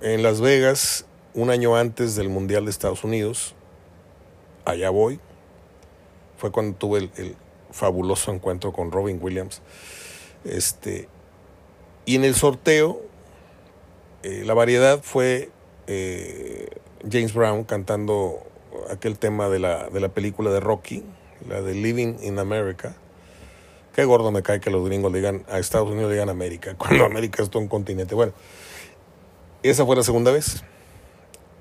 [0.00, 3.54] en Las Vegas, un año antes del Mundial de Estados Unidos.
[4.64, 5.20] Allá voy.
[6.36, 7.36] Fue cuando tuve el,
[7.70, 9.60] fabuloso encuentro con Robin Williams.
[10.44, 11.08] Este,
[12.06, 13.02] y en el sorteo,
[14.22, 15.50] eh, la variedad fue
[15.86, 16.68] eh,
[17.10, 18.46] James Brown cantando
[18.90, 21.04] aquel tema de la, de la película de Rocky,
[21.48, 22.96] la de Living in America
[23.96, 27.42] Qué gordo me cae que los gringos digan a Estados Unidos digan América, cuando América
[27.42, 28.14] es todo un continente.
[28.14, 28.34] Bueno,
[29.62, 30.62] esa fue la segunda vez.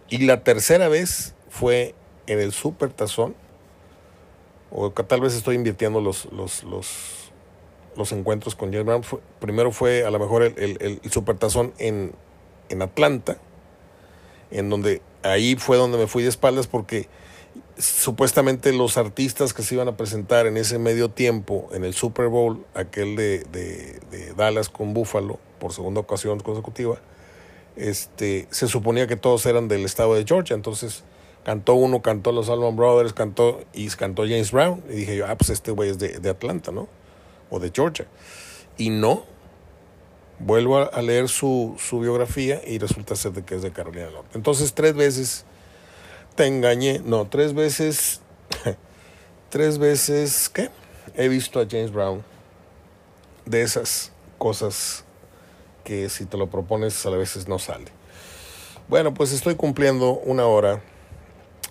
[0.10, 1.96] Y la tercera vez fue
[2.28, 3.36] en el Super Tazón,
[4.70, 7.32] o tal vez estoy invirtiendo los, los, los,
[7.96, 9.04] los encuentros con James Brown.
[9.40, 12.12] primero fue a lo mejor el, el, el Super Tazón en,
[12.68, 13.38] en Atlanta,
[14.52, 17.08] en donde ahí fue donde me fui de espaldas porque
[17.78, 22.28] supuestamente los artistas que se iban a presentar en ese medio tiempo en el Super
[22.28, 26.98] Bowl, aquel de, de, Dallas con Buffalo, por segunda ocasión consecutiva,
[27.76, 31.04] este, se suponía que todos eran del estado de Georgia, entonces
[31.44, 35.36] cantó uno, cantó los Allman Brothers, cantó y cantó James Brown, y dije yo, ah,
[35.36, 36.88] pues este güey es de, de, Atlanta, ¿no?
[37.50, 38.08] O de Georgia.
[38.78, 39.26] Y no,
[40.40, 44.14] vuelvo a, leer su, su biografía y resulta ser de que es de Carolina del
[44.14, 44.32] Norte.
[44.36, 45.46] Entonces tres veces
[46.36, 47.02] te engañé.
[47.04, 48.22] No, tres veces.
[49.50, 50.50] tres veces.
[50.50, 50.70] ¿Qué?
[51.16, 52.24] He visto a James Brown.
[53.46, 55.04] De esas cosas
[55.84, 57.86] que si te lo propones a veces no sale.
[58.88, 60.82] Bueno, pues estoy cumpliendo una hora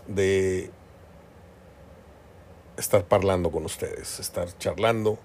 [0.06, 0.70] de
[2.76, 5.18] estar parlando con ustedes, estar charlando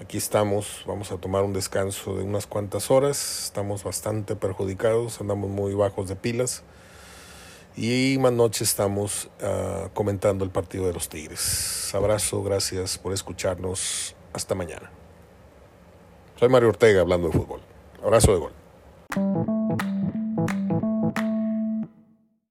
[0.00, 5.50] Aquí estamos, vamos a tomar un descanso de unas cuantas horas, estamos bastante perjudicados, andamos
[5.50, 6.62] muy bajos de pilas
[7.76, 11.94] y más noche estamos uh, comentando el partido de los Tigres.
[11.94, 14.90] Abrazo, gracias por escucharnos, hasta mañana.
[16.36, 17.60] Soy Mario Ortega hablando de fútbol.
[18.02, 18.52] Abrazo de gol.